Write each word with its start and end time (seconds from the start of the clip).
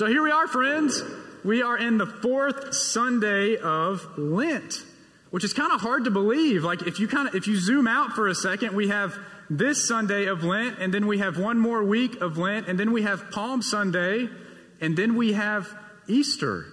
So 0.00 0.06
here 0.06 0.22
we 0.22 0.30
are, 0.30 0.48
friends. 0.48 1.02
We 1.44 1.60
are 1.60 1.76
in 1.76 1.98
the 1.98 2.06
fourth 2.06 2.72
Sunday 2.72 3.58
of 3.58 4.16
Lent, 4.16 4.82
which 5.28 5.44
is 5.44 5.52
kind 5.52 5.72
of 5.72 5.82
hard 5.82 6.04
to 6.04 6.10
believe. 6.10 6.64
Like 6.64 6.86
if 6.86 6.98
you 7.00 7.06
kind 7.06 7.28
of 7.28 7.34
if 7.34 7.46
you 7.46 7.58
zoom 7.58 7.86
out 7.86 8.12
for 8.12 8.26
a 8.26 8.34
second, 8.34 8.74
we 8.74 8.88
have 8.88 9.14
this 9.50 9.86
Sunday 9.86 10.24
of 10.24 10.42
Lent, 10.42 10.78
and 10.78 10.94
then 10.94 11.06
we 11.06 11.18
have 11.18 11.38
one 11.38 11.58
more 11.58 11.84
week 11.84 12.18
of 12.22 12.38
Lent, 12.38 12.66
and 12.66 12.80
then 12.80 12.92
we 12.92 13.02
have 13.02 13.30
Palm 13.30 13.60
Sunday, 13.60 14.30
and 14.80 14.96
then 14.96 15.16
we 15.16 15.34
have 15.34 15.68
Easter. 16.08 16.64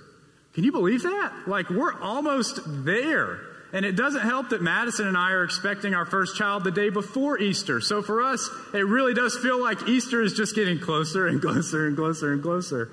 Can 0.53 0.63
you 0.63 0.71
believe 0.71 1.03
that? 1.03 1.33
Like 1.47 1.69
we're 1.69 1.99
almost 1.99 2.61
there. 2.65 3.41
And 3.73 3.85
it 3.85 3.97
doesn't 3.97 4.21
help 4.21 4.51
that 4.51 4.61
Madison 4.61 5.05
and 5.05 5.17
I 5.17 5.31
are 5.31 5.43
expecting 5.43 5.93
our 5.93 6.05
first 6.05 6.37
child 6.37 6.63
the 6.63 6.71
day 6.71 6.87
before 6.87 7.37
Easter. 7.37 7.81
So 7.81 8.01
for 8.01 8.23
us, 8.23 8.49
it 8.73 8.85
really 8.85 9.13
does 9.13 9.37
feel 9.37 9.61
like 9.61 9.85
Easter 9.89 10.21
is 10.21 10.33
just 10.33 10.55
getting 10.55 10.79
closer 10.79 11.27
and 11.27 11.41
closer 11.41 11.87
and 11.87 11.97
closer 11.97 12.31
and 12.31 12.41
closer. 12.41 12.89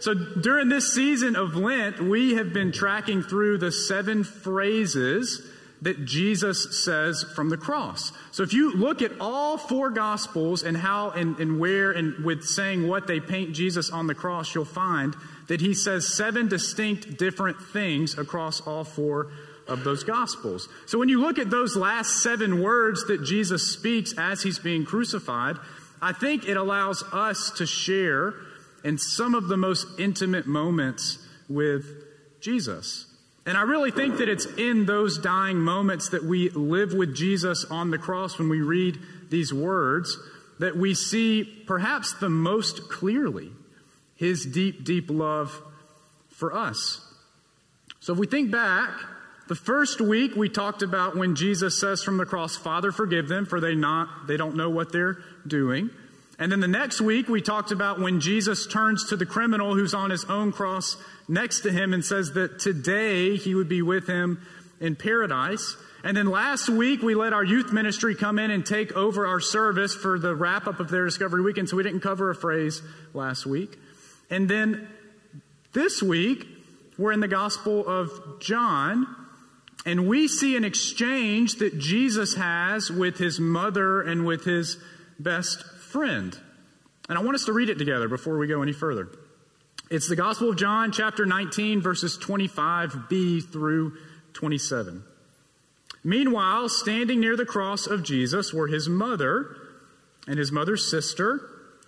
So 0.00 0.14
during 0.14 0.68
this 0.68 0.94
season 0.94 1.36
of 1.36 1.56
Lent, 1.56 2.00
we 2.00 2.34
have 2.34 2.52
been 2.52 2.72
tracking 2.72 3.22
through 3.22 3.58
the 3.58 3.70
seven 3.70 4.24
phrases 4.24 5.46
that 5.82 6.04
Jesus 6.04 6.84
says 6.84 7.24
from 7.34 7.48
the 7.48 7.56
cross. 7.56 8.12
So 8.32 8.42
if 8.42 8.52
you 8.52 8.74
look 8.74 9.00
at 9.02 9.12
all 9.20 9.56
four 9.56 9.90
gospels 9.90 10.62
and 10.62 10.76
how 10.76 11.10
and, 11.10 11.38
and 11.38 11.58
where 11.58 11.92
and 11.92 12.24
with 12.24 12.44
saying 12.44 12.86
what 12.86 13.06
they 13.06 13.20
paint 13.20 13.54
Jesus 13.54 13.90
on 13.90 14.06
the 14.06 14.14
cross, 14.14 14.54
you'll 14.54 14.64
find 14.64 15.14
that 15.48 15.60
he 15.60 15.74
says 15.74 16.14
seven 16.14 16.48
distinct 16.48 17.18
different 17.18 17.60
things 17.60 18.18
across 18.18 18.60
all 18.60 18.84
four 18.84 19.28
of 19.68 19.84
those 19.84 20.04
gospels. 20.04 20.68
So 20.86 20.98
when 20.98 21.08
you 21.08 21.20
look 21.20 21.38
at 21.38 21.50
those 21.50 21.76
last 21.76 22.22
seven 22.22 22.62
words 22.62 23.06
that 23.06 23.24
Jesus 23.24 23.70
speaks 23.70 24.14
as 24.18 24.42
he's 24.42 24.58
being 24.58 24.84
crucified, 24.84 25.56
I 26.02 26.12
think 26.12 26.48
it 26.48 26.56
allows 26.56 27.02
us 27.12 27.52
to 27.56 27.66
share 27.66 28.34
in 28.84 28.98
some 28.98 29.34
of 29.34 29.48
the 29.48 29.56
most 29.56 29.86
intimate 29.98 30.46
moments 30.46 31.18
with 31.48 31.86
Jesus. 32.40 33.06
And 33.46 33.56
I 33.56 33.62
really 33.62 33.90
think 33.90 34.18
that 34.18 34.28
it's 34.28 34.46
in 34.46 34.86
those 34.86 35.18
dying 35.18 35.58
moments 35.58 36.10
that 36.10 36.24
we 36.24 36.50
live 36.50 36.92
with 36.92 37.14
Jesus 37.14 37.64
on 37.64 37.90
the 37.90 37.98
cross 37.98 38.38
when 38.38 38.48
we 38.48 38.60
read 38.60 38.98
these 39.30 39.52
words 39.52 40.18
that 40.58 40.76
we 40.76 40.94
see 40.94 41.44
perhaps 41.66 42.12
the 42.14 42.28
most 42.28 42.90
clearly 42.90 43.50
his 44.16 44.44
deep, 44.44 44.84
deep 44.84 45.06
love 45.08 45.58
for 46.28 46.54
us. 46.54 47.00
So 48.00 48.12
if 48.12 48.18
we 48.18 48.26
think 48.26 48.50
back, 48.50 48.90
the 49.48 49.54
first 49.54 50.00
week 50.00 50.36
we 50.36 50.48
talked 50.48 50.82
about 50.82 51.16
when 51.16 51.34
Jesus 51.34 51.80
says 51.80 52.02
from 52.02 52.18
the 52.18 52.26
cross, 52.26 52.56
Father, 52.56 52.92
forgive 52.92 53.26
them, 53.26 53.46
for 53.46 53.58
they 53.58 53.74
not 53.74 54.26
they 54.26 54.36
don't 54.36 54.54
know 54.54 54.70
what 54.70 54.92
they're 54.92 55.18
doing. 55.46 55.90
And 56.40 56.50
then 56.50 56.60
the 56.60 56.68
next 56.68 57.02
week, 57.02 57.28
we 57.28 57.42
talked 57.42 57.70
about 57.70 58.00
when 58.00 58.18
Jesus 58.18 58.66
turns 58.66 59.10
to 59.10 59.16
the 59.16 59.26
criminal 59.26 59.74
who's 59.74 59.92
on 59.92 60.08
his 60.08 60.24
own 60.24 60.52
cross 60.52 60.96
next 61.28 61.60
to 61.60 61.70
him 61.70 61.92
and 61.92 62.02
says 62.02 62.32
that 62.32 62.58
today 62.58 63.36
he 63.36 63.54
would 63.54 63.68
be 63.68 63.82
with 63.82 64.06
him 64.06 64.40
in 64.80 64.96
paradise. 64.96 65.76
And 66.02 66.16
then 66.16 66.30
last 66.30 66.70
week, 66.70 67.02
we 67.02 67.14
let 67.14 67.34
our 67.34 67.44
youth 67.44 67.74
ministry 67.74 68.14
come 68.14 68.38
in 68.38 68.50
and 68.50 68.64
take 68.64 68.90
over 68.92 69.26
our 69.26 69.40
service 69.40 69.94
for 69.94 70.18
the 70.18 70.34
wrap 70.34 70.66
up 70.66 70.80
of 70.80 70.88
their 70.88 71.04
Discovery 71.04 71.42
Weekend, 71.42 71.68
so 71.68 71.76
we 71.76 71.82
didn't 71.82 72.00
cover 72.00 72.30
a 72.30 72.34
phrase 72.34 72.80
last 73.12 73.44
week. 73.44 73.76
And 74.30 74.48
then 74.48 74.88
this 75.74 76.02
week, 76.02 76.46
we're 76.96 77.12
in 77.12 77.20
the 77.20 77.28
Gospel 77.28 77.86
of 77.86 78.40
John, 78.40 79.06
and 79.84 80.08
we 80.08 80.26
see 80.26 80.56
an 80.56 80.64
exchange 80.64 81.56
that 81.56 81.78
Jesus 81.78 82.34
has 82.36 82.90
with 82.90 83.18
his 83.18 83.38
mother 83.38 84.00
and 84.00 84.24
with 84.24 84.44
his 84.44 84.78
best 85.18 85.62
friend. 85.90 86.38
And 87.08 87.18
I 87.18 87.22
want 87.22 87.34
us 87.34 87.44
to 87.46 87.52
read 87.52 87.68
it 87.68 87.78
together 87.78 88.08
before 88.08 88.38
we 88.38 88.46
go 88.46 88.62
any 88.62 88.72
further. 88.72 89.08
It's 89.90 90.08
the 90.08 90.16
Gospel 90.16 90.50
of 90.50 90.56
John, 90.56 90.92
chapter 90.92 91.26
19, 91.26 91.82
verses 91.82 92.16
25b 92.16 93.50
through 93.52 93.96
27. 94.34 95.02
Meanwhile, 96.04 96.68
standing 96.68 97.20
near 97.20 97.36
the 97.36 97.44
cross 97.44 97.86
of 97.86 98.04
Jesus 98.04 98.54
were 98.54 98.68
his 98.68 98.88
mother 98.88 99.56
and 100.28 100.38
his 100.38 100.52
mother's 100.52 100.88
sister, 100.88 101.40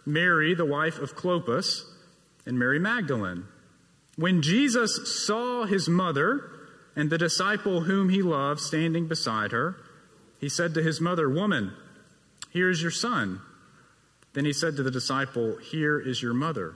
Mary, 0.05 0.55
the 0.55 0.65
wife 0.65 0.99
of 0.99 1.17
Clopas, 1.17 1.85
and 2.45 2.59
Mary 2.59 2.81
Magdalene. 2.81 3.45
When 4.17 4.43
Jesus 4.43 5.25
saw 5.25 5.65
his 5.65 5.89
mother 5.89 6.51
and 6.97 7.09
the 7.09 7.19
disciple 7.19 7.83
whom 7.83 8.09
he 8.09 8.21
loved 8.21 8.61
standing 8.61 9.07
beside 9.07 9.53
her, 9.53 9.77
he 10.41 10.49
said 10.49 10.75
to 10.75 10.83
his 10.83 11.01
mother, 11.01 11.31
Woman, 11.31 11.73
here 12.51 12.69
is 12.69 12.83
your 12.83 12.91
son. 12.91 13.41
Then 14.35 14.45
he 14.45 14.53
said 14.53 14.77
to 14.77 14.83
the 14.83 14.91
disciple, 14.91 15.57
Here 15.59 16.01
is 16.01 16.23
your 16.23 16.35
mother. 16.35 16.75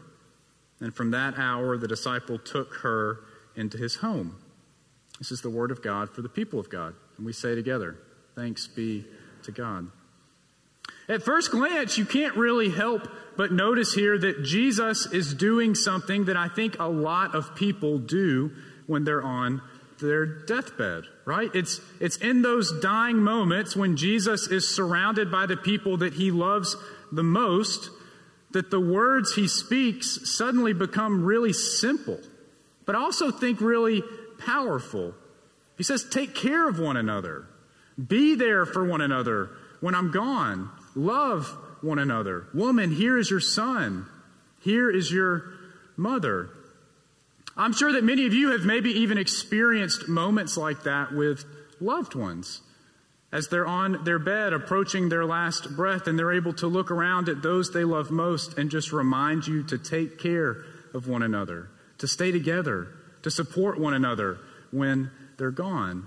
And 0.81 0.95
from 0.95 1.11
that 1.13 1.39
hour, 1.39 1.79
the 1.79 1.89
disciple 1.89 2.39
took 2.39 2.75
her 2.83 3.21
into 3.55 3.79
his 3.79 3.97
home. 3.97 4.37
This 5.19 5.33
is 5.33 5.41
the 5.41 5.51
word 5.51 5.71
of 5.71 5.83
God 5.83 6.11
for 6.11 6.21
the 6.21 6.29
people 6.29 6.61
of 6.61 6.69
God. 6.69 6.95
And 7.17 7.25
we 7.25 7.33
say 7.33 7.55
together, 7.55 7.97
Thanks 8.35 8.67
be 8.67 9.07
to 9.45 9.53
God. 9.53 9.91
At 11.09 11.23
first 11.23 11.51
glance, 11.51 11.97
you 11.97 12.05
can't 12.05 12.37
really 12.37 12.69
help 12.69 13.09
but 13.37 13.53
notice 13.53 13.95
here 13.95 14.19
that 14.19 14.43
Jesus 14.43 15.07
is 15.07 15.35
doing 15.35 15.75
something 15.75 16.25
that 16.27 16.37
I 16.37 16.49
think 16.49 16.79
a 16.79 16.89
lot 16.89 17.35
of 17.35 17.55
people 17.55 17.99
do 17.99 18.51
when 18.87 19.05
they're 19.05 19.23
on 19.23 19.63
their 20.01 20.27
deathbed, 20.27 21.05
right? 21.25 21.51
It's, 21.55 21.81
it's 22.01 22.17
in 22.17 22.43
those 22.43 22.81
dying 22.81 23.19
moments 23.19 23.77
when 23.77 23.97
Jesus 23.97 24.49
is 24.49 24.69
surrounded 24.69 25.31
by 25.31 25.47
the 25.47 25.57
people 25.57 25.99
that 25.99 26.15
he 26.15 26.31
loves 26.31 26.77
the 27.13 27.23
most 27.23 27.91
that 28.53 28.71
the 28.71 28.81
words 28.81 29.35
he 29.35 29.49
speaks 29.49 30.21
suddenly 30.25 30.73
become 30.73 31.25
really 31.25 31.53
simple, 31.53 32.19
but 32.85 32.95
also 32.95 33.31
think 33.31 33.61
really 33.61 34.03
powerful. 34.39 35.15
He 35.77 35.83
says, 35.83 36.05
Take 36.09 36.35
care 36.35 36.69
of 36.69 36.79
one 36.79 36.97
another, 36.97 37.47
be 38.05 38.35
there 38.35 38.65
for 38.65 38.85
one 38.85 39.01
another 39.01 39.51
when 39.81 39.95
I'm 39.95 40.11
gone, 40.11 40.71
love 40.95 41.49
one 41.83 41.99
another. 41.99 42.47
Woman, 42.55 42.91
here 42.91 43.19
is 43.19 43.31
your 43.31 43.41
son, 43.41 44.07
here 44.63 44.91
is 44.91 45.13
your 45.13 45.53
mother. 45.97 46.51
I'm 47.57 47.73
sure 47.73 47.93
that 47.93 48.05
many 48.05 48.27
of 48.27 48.35
you 48.35 48.51
have 48.51 48.65
maybe 48.65 48.91
even 48.91 49.17
experienced 49.17 50.09
moments 50.09 50.57
like 50.57 50.83
that 50.83 51.13
with 51.13 51.45
loved 51.81 52.15
ones 52.15 52.61
as 53.33 53.49
they're 53.49 53.67
on 53.67 54.05
their 54.05 54.19
bed 54.19 54.53
approaching 54.53 55.09
their 55.09 55.25
last 55.25 55.77
breath 55.77 56.07
and 56.07 56.19
they're 56.19 56.33
able 56.33 56.53
to 56.55 56.67
look 56.67 56.91
around 56.91 57.29
at 57.29 57.43
those 57.43 57.73
they 57.73 57.85
love 57.85 58.11
most 58.11 58.57
and 58.57 58.71
just 58.71 58.93
remind 58.93 59.47
you 59.47 59.63
to 59.65 59.79
take 59.79 60.19
care 60.19 60.65
of 60.95 61.09
one 61.09 61.23
another, 61.23 61.69
to 61.99 62.07
stay 62.07 62.31
together, 62.31 62.89
to 63.23 63.31
support 63.31 63.79
one 63.79 63.95
another 63.95 64.39
when 64.71 65.11
they're 65.39 65.51
gone. 65.51 66.07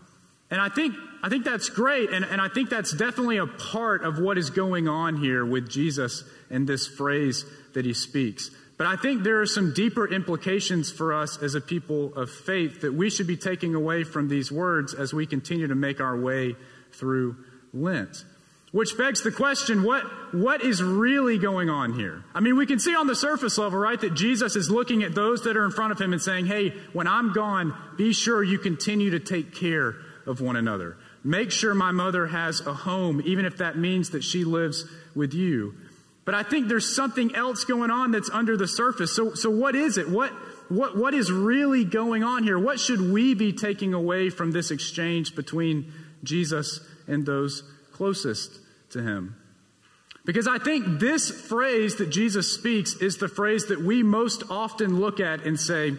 And 0.51 0.59
I 0.59 0.69
think, 0.69 0.95
I 1.21 1.29
think 1.29 1.45
that's 1.45 1.69
great, 1.69 2.09
and, 2.09 2.25
and 2.25 2.41
I 2.41 2.47
think 2.47 2.69
that's 2.69 2.91
definitely 2.93 3.37
a 3.37 3.45
part 3.45 4.03
of 4.03 4.17
what 4.17 4.37
is 4.37 4.49
going 4.49 4.87
on 4.87 5.17
here 5.17 5.45
with 5.45 5.69
Jesus 5.69 6.23
and 6.49 6.67
this 6.67 6.87
phrase 6.87 7.45
that 7.73 7.85
he 7.85 7.93
speaks. 7.93 8.49
But 8.77 8.87
I 8.87 8.95
think 8.95 9.23
there 9.23 9.41
are 9.41 9.45
some 9.45 9.73
deeper 9.73 10.07
implications 10.07 10.89
for 10.89 11.13
us 11.13 11.37
as 11.43 11.53
a 11.53 11.61
people 11.61 12.15
of 12.15 12.31
faith 12.31 12.81
that 12.81 12.93
we 12.93 13.09
should 13.09 13.27
be 13.27 13.37
taking 13.37 13.75
away 13.75 14.05
from 14.05 14.29
these 14.29 14.51
words 14.51 14.93
as 14.93 15.13
we 15.13 15.27
continue 15.27 15.67
to 15.67 15.75
make 15.75 15.99
our 15.99 16.17
way 16.17 16.55
through 16.93 17.37
Lent. 17.73 18.25
Which 18.71 18.97
begs 18.97 19.23
the 19.23 19.31
question 19.31 19.81
what, 19.83 20.03
what 20.33 20.61
is 20.61 20.83
really 20.83 21.39
going 21.39 21.69
on 21.69 21.93
here? 21.93 22.23
I 22.35 22.39
mean, 22.39 22.55
we 22.55 22.67
can 22.67 22.79
see 22.79 22.95
on 22.95 23.07
the 23.07 23.15
surface 23.15 23.57
level, 23.57 23.79
right, 23.79 23.99
that 24.01 24.13
Jesus 24.13 24.55
is 24.55 24.69
looking 24.69 25.01
at 25.01 25.15
those 25.15 25.43
that 25.43 25.57
are 25.57 25.65
in 25.65 25.71
front 25.71 25.91
of 25.91 25.99
him 25.99 26.13
and 26.13 26.21
saying, 26.21 26.45
hey, 26.45 26.69
when 26.93 27.07
I'm 27.07 27.33
gone, 27.33 27.73
be 27.97 28.13
sure 28.13 28.43
you 28.43 28.59
continue 28.59 29.09
to 29.11 29.19
take 29.19 29.55
care 29.55 29.95
of 30.27 30.39
one 30.39 30.55
another. 30.55 30.97
Make 31.23 31.51
sure 31.51 31.73
my 31.73 31.91
mother 31.91 32.27
has 32.27 32.61
a 32.61 32.73
home, 32.73 33.21
even 33.25 33.45
if 33.45 33.57
that 33.57 33.77
means 33.77 34.11
that 34.11 34.23
she 34.23 34.43
lives 34.43 34.85
with 35.15 35.33
you. 35.33 35.73
But 36.23 36.35
I 36.35 36.43
think 36.43 36.67
there's 36.67 36.95
something 36.95 37.35
else 37.35 37.63
going 37.63 37.89
on 37.89 38.11
that's 38.11 38.29
under 38.29 38.55
the 38.55 38.67
surface. 38.67 39.15
So, 39.15 39.33
so 39.33 39.49
what 39.49 39.75
is 39.75 39.97
it? 39.97 40.07
What, 40.07 40.29
what, 40.69 40.95
what 40.95 41.15
is 41.15 41.31
really 41.31 41.83
going 41.83 42.23
on 42.23 42.43
here? 42.43 42.59
What 42.59 42.79
should 42.79 43.01
we 43.01 43.33
be 43.33 43.51
taking 43.51 43.95
away 43.95 44.29
from 44.29 44.51
this 44.51 44.69
exchange 44.69 45.35
between 45.35 45.91
Jesus 46.23 46.79
and 47.07 47.25
those 47.25 47.63
closest 47.91 48.59
to 48.91 49.01
him. 49.01 49.35
Because 50.25 50.47
I 50.47 50.59
think 50.59 50.99
this 50.99 51.31
phrase 51.31 51.95
that 51.95 52.09
Jesus 52.09 52.53
speaks 52.53 52.93
is 52.95 53.17
the 53.17 53.27
phrase 53.27 53.67
that 53.67 53.81
we 53.81 54.03
most 54.03 54.43
often 54.49 54.99
look 54.99 55.19
at 55.19 55.45
and 55.45 55.59
say, 55.59 55.93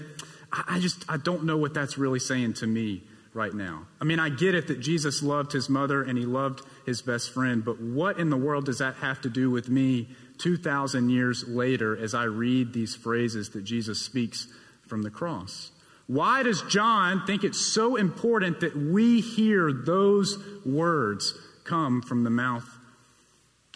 I 0.53 0.79
just, 0.79 1.05
I 1.09 1.17
don't 1.17 1.45
know 1.45 1.57
what 1.57 1.75
that's 1.75 1.99
really 1.99 2.19
saying 2.19 2.55
to 2.55 2.67
me 2.67 3.03
right 3.33 3.53
now. 3.53 3.87
I 4.01 4.05
mean, 4.05 4.19
I 4.19 4.29
get 4.29 4.55
it 4.55 4.69
that 4.69 4.81
Jesus 4.81 5.23
loved 5.23 5.53
his 5.53 5.69
mother 5.69 6.03
and 6.03 6.19
he 6.19 6.27
loved 6.27 6.63
his 6.87 7.03
best 7.03 7.33
friend, 7.33 7.65
but 7.65 7.81
what 7.81 8.19
in 8.19 8.31
the 8.31 8.37
world 8.37 8.67
does 8.67 8.79
that 8.79 8.97
have 8.97 9.21
to 9.23 9.31
do 9.31 9.51
with 9.51 9.69
me 9.69 10.09
2,000 10.39 11.11
years 11.11 11.47
later 11.47 11.97
as 11.97 12.15
I 12.15 12.25
read 12.25 12.73
these 12.73 12.95
phrases 12.95 13.51
that 13.51 13.63
Jesus 13.63 14.01
speaks 14.01 14.49
from 14.87 15.03
the 15.03 15.11
cross? 15.11 15.71
Why 16.11 16.43
does 16.43 16.63
John 16.63 17.25
think 17.25 17.45
it's 17.45 17.65
so 17.65 17.95
important 17.95 18.59
that 18.61 18.77
we 18.77 19.21
hear 19.21 19.73
those 19.73 20.37
words 20.67 21.39
come 21.63 22.03
from 22.03 22.25
the 22.25 22.31
mouth 22.31 22.69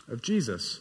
of 0.09 0.21
Jesus? 0.21 0.81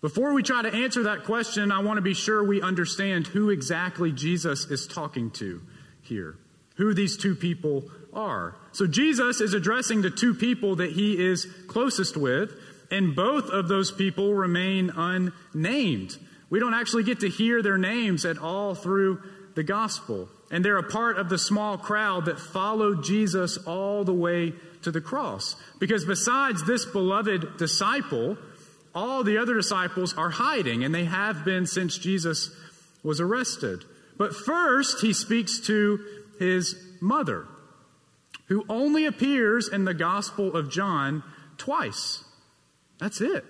Before 0.00 0.34
we 0.34 0.44
try 0.44 0.62
to 0.62 0.72
answer 0.72 1.02
that 1.02 1.24
question, 1.24 1.72
I 1.72 1.80
want 1.80 1.96
to 1.96 2.00
be 2.00 2.14
sure 2.14 2.44
we 2.44 2.62
understand 2.62 3.26
who 3.26 3.50
exactly 3.50 4.12
Jesus 4.12 4.66
is 4.66 4.86
talking 4.86 5.32
to 5.32 5.60
here, 6.00 6.36
who 6.76 6.94
these 6.94 7.16
two 7.16 7.34
people 7.34 7.90
are. 8.12 8.54
So 8.70 8.86
Jesus 8.86 9.40
is 9.40 9.52
addressing 9.52 10.02
the 10.02 10.10
two 10.10 10.32
people 10.32 10.76
that 10.76 10.92
he 10.92 11.20
is 11.20 11.48
closest 11.66 12.16
with, 12.16 12.52
and 12.92 13.16
both 13.16 13.50
of 13.50 13.66
those 13.66 13.90
people 13.90 14.32
remain 14.32 14.90
unnamed. 14.90 16.16
We 16.50 16.60
don't 16.60 16.74
actually 16.74 17.02
get 17.02 17.18
to 17.20 17.28
hear 17.28 17.62
their 17.62 17.78
names 17.78 18.24
at 18.24 18.38
all 18.38 18.76
through 18.76 19.20
the 19.60 19.64
gospel. 19.64 20.26
And 20.50 20.64
they're 20.64 20.78
a 20.78 20.82
part 20.82 21.18
of 21.18 21.28
the 21.28 21.36
small 21.36 21.76
crowd 21.76 22.24
that 22.24 22.40
followed 22.40 23.04
Jesus 23.04 23.58
all 23.58 24.04
the 24.04 24.14
way 24.14 24.54
to 24.80 24.90
the 24.90 25.02
cross. 25.02 25.54
Because 25.78 26.06
besides 26.06 26.66
this 26.66 26.86
beloved 26.86 27.58
disciple, 27.58 28.38
all 28.94 29.22
the 29.22 29.36
other 29.36 29.52
disciples 29.52 30.16
are 30.16 30.30
hiding, 30.30 30.82
and 30.82 30.94
they 30.94 31.04
have 31.04 31.44
been 31.44 31.66
since 31.66 31.98
Jesus 31.98 32.56
was 33.02 33.20
arrested. 33.20 33.84
But 34.16 34.34
first, 34.34 35.02
he 35.02 35.12
speaks 35.12 35.60
to 35.66 36.00
his 36.38 36.74
mother, 37.02 37.46
who 38.46 38.64
only 38.66 39.04
appears 39.04 39.68
in 39.68 39.84
the 39.84 39.92
Gospel 39.92 40.56
of 40.56 40.70
John 40.70 41.22
twice. 41.58 42.24
That's 42.98 43.20
it. 43.20 43.44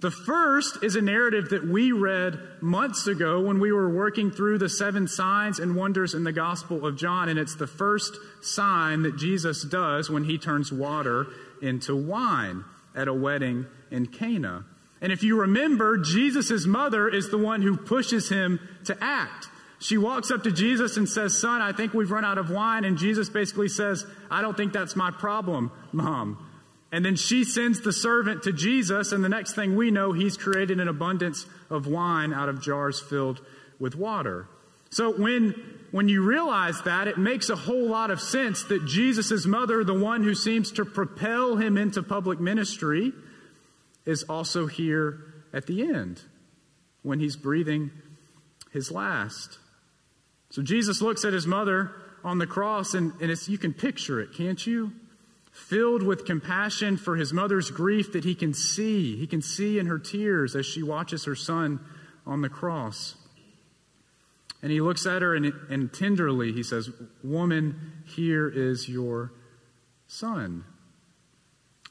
The 0.00 0.10
first 0.12 0.84
is 0.84 0.94
a 0.94 1.02
narrative 1.02 1.48
that 1.48 1.66
we 1.66 1.90
read 1.90 2.38
months 2.60 3.08
ago 3.08 3.40
when 3.40 3.58
we 3.58 3.72
were 3.72 3.90
working 3.90 4.30
through 4.30 4.58
the 4.58 4.68
seven 4.68 5.08
signs 5.08 5.58
and 5.58 5.74
wonders 5.74 6.14
in 6.14 6.22
the 6.22 6.32
Gospel 6.32 6.86
of 6.86 6.96
John, 6.96 7.28
and 7.28 7.36
it's 7.36 7.56
the 7.56 7.66
first 7.66 8.16
sign 8.40 9.02
that 9.02 9.16
Jesus 9.16 9.64
does 9.64 10.08
when 10.08 10.22
he 10.22 10.38
turns 10.38 10.70
water 10.70 11.26
into 11.60 11.96
wine 11.96 12.62
at 12.94 13.08
a 13.08 13.14
wedding 13.14 13.66
in 13.90 14.06
Cana. 14.06 14.64
And 15.00 15.10
if 15.10 15.24
you 15.24 15.40
remember, 15.40 15.98
Jesus' 15.98 16.64
mother 16.64 17.08
is 17.08 17.30
the 17.30 17.38
one 17.38 17.62
who 17.62 17.76
pushes 17.76 18.28
him 18.28 18.60
to 18.84 18.96
act. 19.00 19.48
She 19.80 19.98
walks 19.98 20.30
up 20.30 20.44
to 20.44 20.52
Jesus 20.52 20.96
and 20.96 21.08
says, 21.08 21.40
Son, 21.40 21.60
I 21.60 21.72
think 21.72 21.92
we've 21.92 22.10
run 22.10 22.24
out 22.24 22.38
of 22.38 22.50
wine. 22.50 22.84
And 22.84 22.98
Jesus 22.98 23.28
basically 23.28 23.68
says, 23.68 24.04
I 24.30 24.42
don't 24.42 24.56
think 24.56 24.72
that's 24.72 24.96
my 24.96 25.10
problem, 25.10 25.70
Mom. 25.92 26.47
And 26.90 27.04
then 27.04 27.16
she 27.16 27.44
sends 27.44 27.80
the 27.80 27.92
servant 27.92 28.44
to 28.44 28.52
Jesus, 28.52 29.12
and 29.12 29.22
the 29.22 29.28
next 29.28 29.54
thing 29.54 29.76
we 29.76 29.90
know, 29.90 30.12
he's 30.12 30.36
created 30.36 30.80
an 30.80 30.88
abundance 30.88 31.46
of 31.68 31.86
wine 31.86 32.32
out 32.32 32.48
of 32.48 32.62
jars 32.62 32.98
filled 32.98 33.40
with 33.78 33.94
water. 33.94 34.48
So 34.90 35.12
when, 35.12 35.54
when 35.90 36.08
you 36.08 36.22
realize 36.22 36.80
that, 36.82 37.06
it 37.06 37.18
makes 37.18 37.50
a 37.50 37.56
whole 37.56 37.88
lot 37.88 38.10
of 38.10 38.20
sense 38.20 38.64
that 38.64 38.86
Jesus' 38.86 39.44
mother, 39.44 39.84
the 39.84 39.92
one 39.92 40.22
who 40.22 40.34
seems 40.34 40.72
to 40.72 40.84
propel 40.86 41.56
him 41.56 41.76
into 41.76 42.02
public 42.02 42.40
ministry, 42.40 43.12
is 44.06 44.22
also 44.22 44.66
here 44.66 45.20
at 45.52 45.66
the 45.66 45.82
end 45.82 46.22
when 47.02 47.20
he's 47.20 47.36
breathing 47.36 47.90
his 48.72 48.90
last. 48.90 49.58
So 50.50 50.62
Jesus 50.62 51.02
looks 51.02 51.26
at 51.26 51.34
his 51.34 51.46
mother 51.46 51.92
on 52.24 52.38
the 52.38 52.46
cross, 52.46 52.94
and, 52.94 53.12
and 53.20 53.48
you 53.48 53.58
can 53.58 53.74
picture 53.74 54.20
it, 54.20 54.32
can't 54.32 54.66
you? 54.66 54.92
Filled 55.58 56.02
with 56.02 56.24
compassion 56.24 56.96
for 56.96 57.16
his 57.16 57.32
mother's 57.32 57.70
grief 57.70 58.12
that 58.12 58.24
he 58.24 58.34
can 58.34 58.54
see. 58.54 59.16
He 59.16 59.26
can 59.26 59.42
see 59.42 59.78
in 59.78 59.86
her 59.86 59.98
tears 59.98 60.54
as 60.54 60.64
she 60.64 60.82
watches 60.82 61.24
her 61.24 61.34
son 61.34 61.80
on 62.26 62.42
the 62.42 62.48
cross. 62.48 63.16
And 64.62 64.72
he 64.72 64.80
looks 64.80 65.06
at 65.06 65.22
her 65.22 65.34
and, 65.34 65.52
and 65.68 65.92
tenderly 65.92 66.52
he 66.52 66.62
says, 66.62 66.90
Woman, 67.22 67.92
here 68.06 68.48
is 68.48 68.88
your 68.88 69.32
son. 70.06 70.64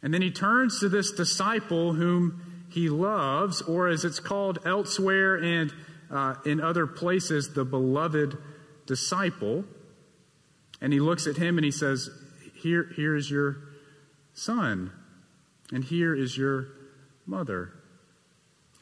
And 0.02 0.13
then 0.13 0.22
he 0.22 0.31
turns 0.31 0.80
to 0.80 0.90
this 0.90 1.12
disciple 1.12 1.94
whom 1.94 2.66
he 2.70 2.90
loves, 2.90 3.62
or 3.62 3.88
as 3.88 4.06
it's 4.06 4.20
called 4.20 4.60
elsewhere 4.66 5.36
and 5.36 5.74
uh, 6.12 6.36
in 6.46 6.62
other 6.62 6.88
places, 6.88 7.54
the 7.54 7.66
beloved 7.66 8.38
disciple. 8.86 9.66
And 10.81 10.94
he 10.94 11.00
looks 11.00 11.28
at 11.28 11.38
him 11.38 11.58
and 11.58 11.66
he 11.66 11.72
says, 11.72 12.10
here, 12.57 12.92
here 12.95 13.15
is 13.15 13.30
your 13.30 13.57
son, 14.33 14.92
and 15.71 15.83
here 15.83 16.15
is 16.15 16.38
your 16.38 16.68
mother. 17.25 17.74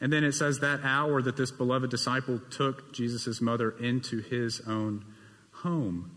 And 0.00 0.12
then 0.12 0.24
it 0.24 0.32
says 0.32 0.60
that 0.60 0.80
hour 0.84 1.22
that 1.22 1.36
this 1.36 1.50
beloved 1.50 1.90
disciple 1.90 2.40
took 2.50 2.92
Jesus' 2.92 3.40
mother 3.40 3.70
into 3.70 4.20
his 4.20 4.60
own 4.66 5.04
home. 5.52 6.10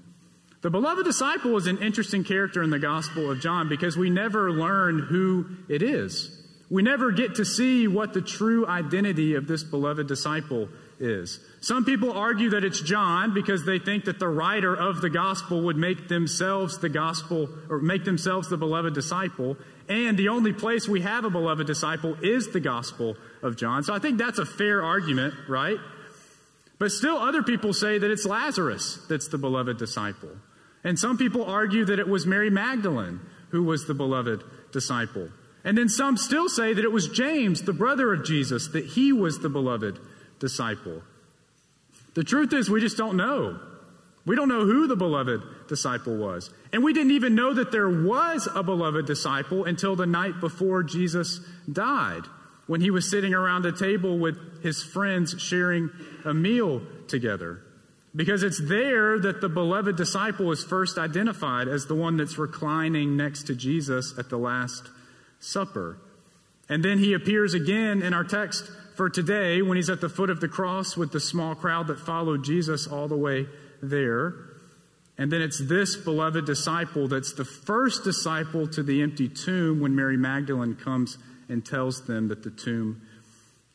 The 0.62 0.70
beloved 0.70 1.06
disciple 1.06 1.56
is 1.56 1.68
an 1.68 1.78
interesting 1.78 2.26
character 2.26 2.62
in 2.62 2.70
the 2.70 2.80
Gospel 2.80 3.32
of 3.32 3.40
John 3.40 3.70
because 3.70 3.96
we 3.96 4.10
never 4.10 4.52
learn 4.52 5.00
who 5.00 5.46
it 5.70 5.82
is. 5.82 6.36
We 6.70 6.84
never 6.84 7.12
get 7.12 7.36
to 7.36 7.46
see 7.46 7.88
what 7.88 8.14
the 8.14 8.22
true 8.22 8.68
identity 8.68 9.36
of 9.36 9.48
this 9.48 9.64
beloved 9.64 10.08
disciple 10.08 10.68
is. 11.00 11.40
Some 11.62 11.86
people 11.86 12.12
argue 12.12 12.52
that 12.52 12.64
it's 12.64 12.82
John 12.82 13.34
because 13.34 13.66
they 13.66 13.80
think 13.80 14.06
that 14.06 14.20
the 14.20 14.28
writer 14.28 14.76
of 14.76 15.02
the 15.02 15.10
gospel 15.10 15.62
would 15.64 15.78
make 15.78 16.08
themselves 16.08 16.80
the 16.80 16.90
gospel 16.90 17.50
or 17.70 17.80
make 17.80 18.06
themselves 18.06 18.50
the 18.50 18.58
beloved 18.58 18.94
disciple. 18.94 19.58
And 19.88 20.18
the 20.18 20.30
only 20.30 20.54
place 20.54 20.88
we 20.88 21.02
have 21.02 21.26
a 21.26 21.30
beloved 21.30 21.66
disciple 21.66 22.16
is 22.22 22.50
the 22.50 22.60
gospel 22.60 23.16
of 23.42 23.58
John. 23.58 23.84
So 23.84 23.94
I 23.94 24.00
think 24.00 24.18
that's 24.18 24.40
a 24.40 24.46
fair 24.46 24.84
argument, 24.84 25.34
right? 25.48 25.78
But 26.78 26.92
still, 26.92 27.18
other 27.18 27.44
people 27.44 27.74
say 27.74 27.98
that 27.98 28.10
it's 28.10 28.26
Lazarus 28.26 29.00
that's 29.10 29.28
the 29.28 29.38
beloved 29.38 29.78
disciple. 29.78 30.32
And 30.84 30.98
some 30.98 31.18
people 31.18 31.44
argue 31.46 31.86
that 31.86 32.00
it 32.00 32.08
was 32.08 32.26
Mary 32.26 32.50
Magdalene 32.50 33.20
who 33.50 33.64
was 33.64 33.86
the 33.86 33.94
beloved 33.94 34.44
disciple. 34.72 35.30
And 35.64 35.78
then 35.78 35.90
some 35.90 36.16
still 36.16 36.48
say 36.48 36.74
that 36.74 36.86
it 36.86 36.92
was 36.92 37.10
James, 37.10 37.64
the 37.64 37.74
brother 37.74 38.14
of 38.14 38.24
Jesus, 38.24 38.70
that 38.70 38.86
he 38.86 39.12
was 39.12 39.40
the 39.40 39.50
beloved 39.50 40.00
disciple. 40.40 41.02
The 42.16 42.24
truth 42.24 42.54
is, 42.54 42.70
we 42.70 42.82
just 42.82 42.98
don't 42.98 43.18
know. 43.18 43.60
We 44.26 44.36
don't 44.36 44.50
know 44.50 44.66
who 44.66 44.88
the 44.88 44.96
beloved 44.96 45.42
disciple 45.68 46.18
was. 46.18 46.50
And 46.74 46.84
we 46.84 46.94
didn't 46.94 47.12
even 47.12 47.36
know 47.36 47.54
that 47.54 47.72
there 47.72 47.90
was 47.90 48.48
a 48.54 48.62
beloved 48.62 49.06
disciple 49.06 49.66
until 49.66 49.96
the 49.96 50.06
night 50.06 50.40
before 50.40 50.84
Jesus 50.84 51.40
died, 51.72 52.24
when 52.68 52.82
he 52.82 52.92
was 52.92 53.10
sitting 53.10 53.34
around 53.34 53.66
a 53.66 53.72
table 53.72 54.20
with 54.20 54.62
his 54.62 54.84
friends 54.84 55.36
sharing 55.40 55.90
a 56.26 56.34
meal 56.34 56.82
together. 57.08 57.62
Because 58.16 58.44
it's 58.44 58.62
there 58.68 59.20
that 59.20 59.40
the 59.40 59.50
beloved 59.50 59.96
disciple 59.96 60.52
is 60.52 60.64
first 60.64 60.98
identified 60.98 61.68
as 61.68 61.86
the 61.86 61.96
one 61.96 62.18
that's 62.18 62.38
reclining 62.38 63.16
next 63.16 63.44
to 63.48 63.56
Jesus 63.56 64.14
at 64.18 64.30
the 64.30 64.38
Last 64.38 64.90
Supper. 65.40 65.98
And 66.68 66.84
then 66.84 67.00
he 67.00 67.14
appears 67.14 67.54
again 67.54 68.02
in 68.02 68.14
our 68.14 68.24
text 68.24 68.70
for 69.00 69.10
today 69.10 69.62
when 69.62 69.78
he's 69.78 69.90
at 69.90 70.02
the 70.02 70.10
foot 70.10 70.30
of 70.30 70.42
the 70.42 70.48
cross 70.50 70.98
with 70.98 71.14
the 71.14 71.22
small 71.22 71.56
crowd 71.56 71.88
that 71.88 71.98
followed 71.98 72.44
Jesus 72.44 72.86
all 72.86 73.08
the 73.08 73.16
way 73.16 73.48
there. 73.82 74.36
And 75.18 75.32
then 75.32 75.42
it's 75.42 75.58
this 75.58 75.96
beloved 75.96 76.46
disciple 76.46 77.08
that's 77.08 77.32
the 77.32 77.46
first 77.46 78.04
disciple 78.04 78.68
to 78.68 78.84
the 78.84 79.02
empty 79.02 79.30
tomb 79.30 79.80
when 79.80 79.96
Mary 79.96 80.18
Magdalene 80.18 80.76
comes 80.76 81.18
and 81.48 81.66
tells 81.66 82.08
them 82.08 82.28
that 82.28 82.44
the 82.44 82.50
tomb 82.50 83.02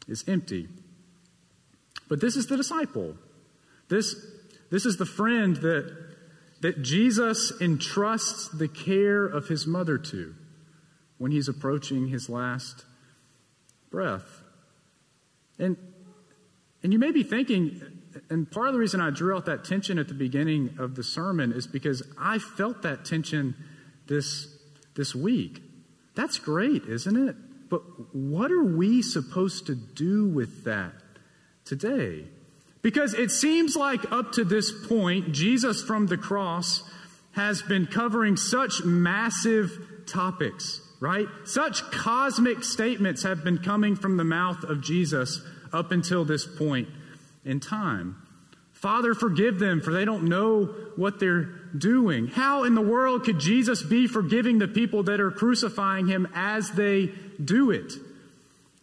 is 0.07 0.25
empty. 0.28 0.69
But 2.07 2.21
this 2.21 2.37
is 2.37 2.47
the 2.49 2.59
disciple. 2.59 3.14
This, 3.88 4.14
this 4.71 4.85
is 4.85 4.99
the 4.99 5.07
friend 5.07 5.57
that, 5.57 5.90
that 6.61 6.83
Jesus 6.83 7.50
entrusts 7.62 8.50
the 8.50 8.69
care 8.69 9.25
of 9.25 9.49
his 9.49 9.66
mother 9.66 9.97
to 9.97 10.35
when 11.16 11.33
he's 11.33 11.49
approaching 11.49 12.09
his 12.09 12.28
last 12.28 12.85
breath. 13.90 14.43
And, 15.58 15.76
and 16.82 16.92
you 16.92 16.99
may 16.99 17.11
be 17.11 17.23
thinking, 17.23 17.80
and 18.30 18.50
part 18.50 18.68
of 18.68 18.75
the 18.75 18.80
reason 18.80 19.00
I 19.00 19.11
drew 19.11 19.34
out 19.37 19.46
that 19.46 19.64
tension 19.64 19.99
at 19.99 20.08
the 20.08 20.14
beginning 20.14 20.76
of 20.78 20.94
the 20.94 21.02
sermon 21.02 21.52
is 21.52 21.66
because 21.66 22.02
I 22.18 22.38
felt 22.38 22.82
that 22.82 23.04
tension 23.04 23.54
this, 24.06 24.49
this 24.94 25.14
week. 25.14 25.62
That's 26.14 26.38
great, 26.38 26.84
isn't 26.84 27.28
it? 27.28 27.37
But 27.68 27.82
what 28.14 28.52
are 28.52 28.62
we 28.62 29.02
supposed 29.02 29.66
to 29.66 29.75
do 29.75 30.26
with 30.28 30.64
that 30.64 30.92
today? 31.64 32.25
Because 32.82 33.14
it 33.14 33.30
seems 33.30 33.76
like 33.76 34.12
up 34.12 34.32
to 34.32 34.44
this 34.44 34.70
point, 34.87 35.32
Jesus 35.32 35.82
from 35.82 36.06
the 36.06 36.18
cross 36.18 36.82
has 37.32 37.62
been 37.62 37.87
covering 37.87 38.37
such 38.37 38.84
massive 38.84 40.04
topics 40.06 40.80
right? 41.04 41.28
Such 41.44 41.82
cosmic 41.90 42.64
statements 42.64 43.25
have 43.25 43.44
been 43.44 43.58
coming 43.58 43.94
from 43.94 44.16
the 44.16 44.25
mouth 44.25 44.64
of 44.64 44.80
Jesus 44.80 45.42
up 45.70 45.92
until 45.92 46.25
this 46.25 46.46
point 46.46 46.88
in 47.44 47.61
time. 47.61 48.16
Father, 48.73 49.12
forgive 49.14 49.58
them, 49.58 49.82
for 49.82 49.92
they 49.92 50.06
don't 50.06 50.25
know 50.25 50.64
what 50.96 51.20
they're 51.20 51.50
doing. 51.76 52.28
How 52.28 52.64
in 52.64 52.75
the 52.75 52.80
world 52.80 53.25
could 53.25 53.38
Jesus 53.38 53.82
be 53.82 54.06
forgiving 54.06 54.58
the 54.58 54.68
people 54.68 55.02
that 55.02 55.20
are 55.20 55.30
crucifying 55.30 56.06
him 56.06 56.26
as 56.34 56.70
they 56.70 57.11
do 57.42 57.70
it? 57.70 57.92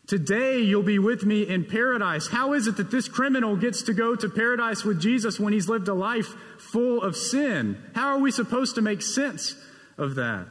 Today 0.05 0.59
you'll 0.59 0.83
be 0.83 0.99
with 0.99 1.25
me 1.25 1.47
in 1.47 1.65
paradise. 1.65 2.27
How 2.27 2.53
is 2.53 2.67
it 2.67 2.77
that 2.77 2.91
this 2.91 3.07
criminal 3.07 3.55
gets 3.55 3.81
to 3.83 3.93
go 3.93 4.15
to 4.15 4.29
paradise 4.29 4.83
with 4.83 5.01
Jesus 5.01 5.39
when 5.39 5.53
he's 5.53 5.69
lived 5.69 5.87
a 5.87 5.93
life 5.95 6.35
full 6.59 7.01
of 7.01 7.15
sin? 7.15 7.81
How 7.95 8.09
are 8.09 8.19
we 8.19 8.29
supposed 8.29 8.75
to 8.75 8.81
make 8.81 9.01
sense 9.01 9.55
of 9.97 10.15
that? 10.15 10.45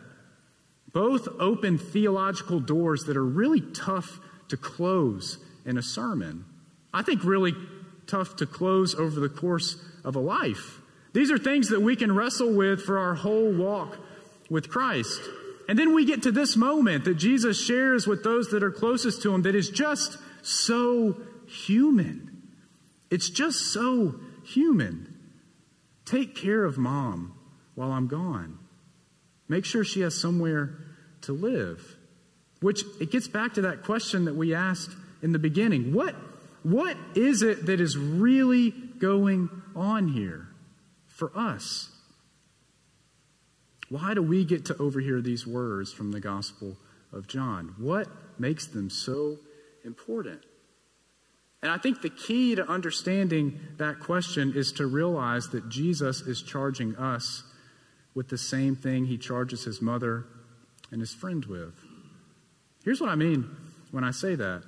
Both 0.92 1.28
open 1.38 1.78
theological 1.78 2.61
doors 2.61 3.04
that 3.04 3.16
are 3.16 3.25
really 3.25 3.61
tough 3.61 4.18
to 4.49 4.56
close 4.56 5.38
in 5.64 5.78
a 5.78 5.82
sermon. 5.82 6.44
I 6.92 7.02
think 7.02 7.25
really 7.25 7.54
tough 8.06 8.37
to 8.37 8.47
close 8.47 8.94
over 8.94 9.20
the 9.20 9.28
course 9.28 9.82
of 10.04 10.16
a 10.16 10.20
life. 10.20 10.80
These 11.12 11.30
are 11.30 11.38
things 11.38 11.68
that 11.68 11.80
we 11.80 11.97
can 11.97 12.14
wrestle 12.14 12.52
with 12.52 12.82
for 12.82 12.99
our 12.99 13.14
whole 13.14 13.52
walk 13.52 13.99
with 14.49 14.68
Christ. 14.68 15.20
And 15.68 15.78
then 15.78 15.94
we 15.94 16.04
get 16.04 16.25
to 16.25 16.32
this 16.32 16.56
moment 16.56 17.04
that 17.04 17.14
Jesus 17.14 17.64
shares 17.64 18.06
with 18.06 18.25
those 18.25 18.50
that 18.50 18.62
are 18.62 18.73
closest 18.73 19.23
to 19.23 19.35
him 19.35 19.42
that 19.42 19.54
is 19.54 19.70
just 19.70 20.18
so 20.42 21.16
human. 21.47 22.42
It's 23.11 23.30
just 23.30 23.73
so 23.73 24.16
human. 24.44 25.14
Take 26.04 26.35
care 26.35 26.64
of 26.64 26.78
mom 26.78 27.35
while 27.76 27.92
I'm 27.92 28.09
gone. 28.09 28.59
Make 29.50 29.64
sure 29.64 29.83
she 29.83 30.02
has 30.02 30.19
somewhere 30.19 30.78
to 31.23 31.33
live. 31.33 31.97
Which 32.61 32.85
it 33.00 33.11
gets 33.11 33.26
back 33.26 33.54
to 33.54 33.62
that 33.62 33.83
question 33.83 34.26
that 34.26 34.37
we 34.37 34.54
asked 34.54 34.92
in 35.23 35.33
the 35.33 35.40
beginning. 35.40 35.92
What, 35.92 36.14
what 36.62 36.97
is 37.16 37.42
it 37.42 37.66
that 37.66 37.80
is 37.80 37.99
really 37.99 38.71
going 38.71 39.50
on 39.75 40.07
here 40.07 40.47
for 41.09 41.33
us? 41.37 41.90
Why 43.88 44.14
do 44.14 44.23
we 44.23 44.45
get 44.45 44.66
to 44.66 44.76
overhear 44.78 45.21
these 45.21 45.45
words 45.49 45.92
from 45.92 46.12
the 46.12 46.21
Gospel 46.21 46.76
of 47.12 47.26
John? 47.26 47.75
What 47.76 48.07
makes 48.38 48.69
them 48.69 48.88
so 48.88 49.38
important? 49.85 50.45
And 51.61 51.73
I 51.73 51.76
think 51.76 52.02
the 52.02 52.09
key 52.09 52.54
to 52.54 52.64
understanding 52.71 53.59
that 53.78 53.99
question 53.99 54.52
is 54.54 54.71
to 54.75 54.87
realize 54.87 55.49
that 55.49 55.69
Jesus 55.69 56.21
is 56.21 56.40
charging 56.40 56.95
us 56.95 57.42
with 58.14 58.28
the 58.28 58.38
same 58.38 58.76
thing 58.76 59.06
he 59.06 59.18
charges 59.18 59.64
his 59.64 59.80
mother 59.80 60.26
and 60.90 61.00
his 61.00 61.14
friend 61.14 61.44
with. 61.44 61.74
Here's 62.84 63.00
what 63.00 63.10
I 63.10 63.14
mean 63.14 63.48
when 63.90 64.04
I 64.04 64.10
say 64.10 64.34
that. 64.34 64.62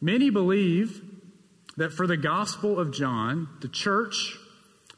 Many 0.00 0.30
believe 0.30 1.02
that 1.76 1.92
for 1.92 2.06
the 2.06 2.16
Gospel 2.16 2.78
of 2.78 2.92
John, 2.92 3.48
the 3.60 3.68
church, 3.68 4.36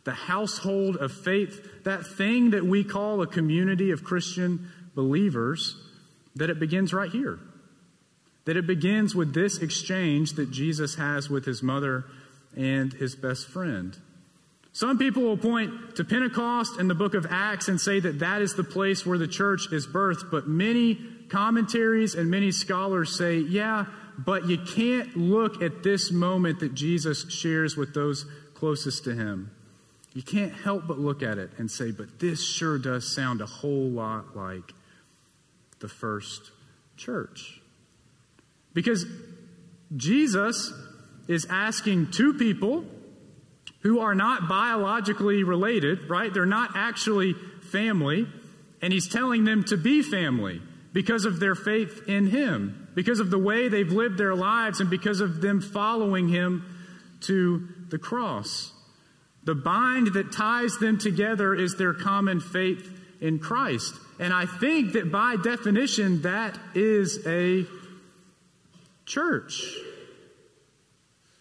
the 0.04 0.14
household 0.14 0.96
of 0.96 1.12
faith, 1.12 1.84
that 1.84 2.06
thing 2.06 2.50
that 2.50 2.64
we 2.64 2.84
call 2.84 3.22
a 3.22 3.26
community 3.26 3.90
of 3.90 4.04
Christian 4.04 4.68
believers, 4.94 5.76
that 6.36 6.50
it 6.50 6.58
begins 6.58 6.92
right 6.92 7.10
here. 7.10 7.38
That 8.44 8.56
it 8.56 8.66
begins 8.66 9.14
with 9.14 9.34
this 9.34 9.58
exchange 9.58 10.34
that 10.34 10.50
Jesus 10.50 10.96
has 10.96 11.30
with 11.30 11.46
his 11.46 11.62
mother 11.62 12.04
and 12.56 12.92
his 12.92 13.16
best 13.16 13.48
friend. 13.48 13.96
Some 14.74 14.98
people 14.98 15.22
will 15.22 15.36
point 15.36 15.94
to 15.96 16.04
Pentecost 16.04 16.80
and 16.80 16.90
the 16.90 16.96
book 16.96 17.14
of 17.14 17.28
Acts 17.30 17.68
and 17.68 17.80
say 17.80 18.00
that 18.00 18.18
that 18.18 18.42
is 18.42 18.54
the 18.54 18.64
place 18.64 19.06
where 19.06 19.16
the 19.16 19.28
church 19.28 19.68
is 19.70 19.86
birthed, 19.86 20.32
but 20.32 20.48
many 20.48 20.98
commentaries 21.28 22.16
and 22.16 22.28
many 22.28 22.50
scholars 22.50 23.16
say, 23.16 23.38
yeah, 23.38 23.86
but 24.18 24.48
you 24.48 24.58
can't 24.58 25.16
look 25.16 25.62
at 25.62 25.84
this 25.84 26.10
moment 26.10 26.58
that 26.58 26.74
Jesus 26.74 27.30
shares 27.30 27.76
with 27.76 27.94
those 27.94 28.26
closest 28.54 29.04
to 29.04 29.14
him. 29.14 29.52
You 30.12 30.24
can't 30.24 30.52
help 30.52 30.88
but 30.88 30.98
look 30.98 31.22
at 31.22 31.38
it 31.38 31.52
and 31.56 31.70
say, 31.70 31.92
but 31.92 32.18
this 32.18 32.44
sure 32.44 32.76
does 32.76 33.14
sound 33.14 33.40
a 33.40 33.46
whole 33.46 33.88
lot 33.88 34.36
like 34.36 34.72
the 35.78 35.88
first 35.88 36.50
church. 36.96 37.60
Because 38.72 39.06
Jesus 39.96 40.72
is 41.28 41.46
asking 41.48 42.10
two 42.10 42.34
people 42.34 42.84
who 43.84 44.00
are 44.00 44.14
not 44.14 44.48
biologically 44.48 45.44
related, 45.44 46.08
right? 46.08 46.32
They're 46.32 46.46
not 46.46 46.70
actually 46.74 47.34
family, 47.70 48.26
and 48.82 48.92
he's 48.92 49.06
telling 49.06 49.44
them 49.44 49.62
to 49.64 49.76
be 49.76 50.02
family 50.02 50.60
because 50.92 51.26
of 51.26 51.38
their 51.38 51.54
faith 51.54 52.08
in 52.08 52.28
him, 52.28 52.88
because 52.94 53.20
of 53.20 53.30
the 53.30 53.38
way 53.38 53.68
they've 53.68 53.92
lived 53.92 54.16
their 54.16 54.34
lives, 54.34 54.80
and 54.80 54.88
because 54.88 55.20
of 55.20 55.42
them 55.42 55.60
following 55.60 56.28
him 56.28 56.64
to 57.20 57.68
the 57.90 57.98
cross. 57.98 58.72
The 59.44 59.54
bind 59.54 60.14
that 60.14 60.32
ties 60.32 60.78
them 60.78 60.98
together 60.98 61.54
is 61.54 61.76
their 61.76 61.92
common 61.92 62.40
faith 62.40 62.90
in 63.20 63.38
Christ. 63.38 63.94
And 64.18 64.32
I 64.32 64.46
think 64.46 64.92
that 64.92 65.12
by 65.12 65.36
definition, 65.36 66.22
that 66.22 66.58
is 66.74 67.26
a 67.26 67.66
church. 69.04 69.76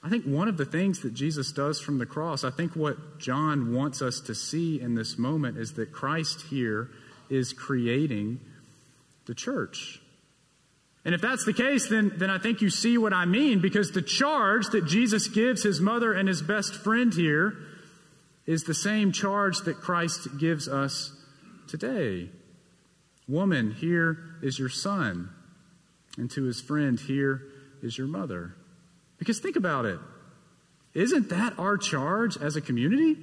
I 0.03 0.09
think 0.09 0.25
one 0.25 0.49
of 0.49 0.57
the 0.57 0.65
things 0.65 0.99
that 1.01 1.13
Jesus 1.13 1.53
does 1.53 1.79
from 1.79 1.97
the 1.97 2.05
cross, 2.05 2.43
I 2.43 2.51
think 2.51 2.75
what 2.75 3.19
John 3.19 3.73
wants 3.73 4.01
us 4.01 4.19
to 4.21 4.35
see 4.35 4.81
in 4.81 4.95
this 4.95 5.17
moment 5.17 5.57
is 5.57 5.73
that 5.73 5.93
Christ 5.93 6.41
here 6.49 6.89
is 7.29 7.53
creating 7.53 8.41
the 9.25 9.33
church. 9.33 10.01
And 11.05 11.15
if 11.15 11.21
that's 11.21 11.45
the 11.45 11.53
case, 11.53 11.87
then, 11.87 12.11
then 12.17 12.29
I 12.29 12.37
think 12.37 12.61
you 12.61 12.69
see 12.69 12.97
what 12.97 13.13
I 13.13 13.23
mean, 13.25 13.59
because 13.59 13.91
the 13.91 14.01
charge 14.01 14.67
that 14.67 14.85
Jesus 14.85 15.27
gives 15.27 15.63
his 15.63 15.79
mother 15.79 16.11
and 16.11 16.27
his 16.27 16.41
best 16.41 16.75
friend 16.75 17.13
here 17.13 17.57
is 18.45 18.63
the 18.63 18.73
same 18.73 19.13
charge 19.13 19.59
that 19.59 19.77
Christ 19.77 20.27
gives 20.37 20.67
us 20.67 21.13
today. 21.67 22.29
Woman, 23.27 23.71
here 23.71 24.17
is 24.41 24.59
your 24.59 24.69
son. 24.69 25.29
And 26.17 26.29
to 26.31 26.43
his 26.43 26.59
friend, 26.59 26.99
here 26.99 27.41
is 27.81 27.97
your 27.97 28.07
mother. 28.07 28.55
Because 29.23 29.39
think 29.39 29.55
about 29.55 29.85
it. 29.85 30.01
Isn't 30.93 31.29
that 31.29 31.57
our 31.57 31.77
charge 31.77 32.35
as 32.35 32.57
a 32.57 32.61
community? 32.61 33.15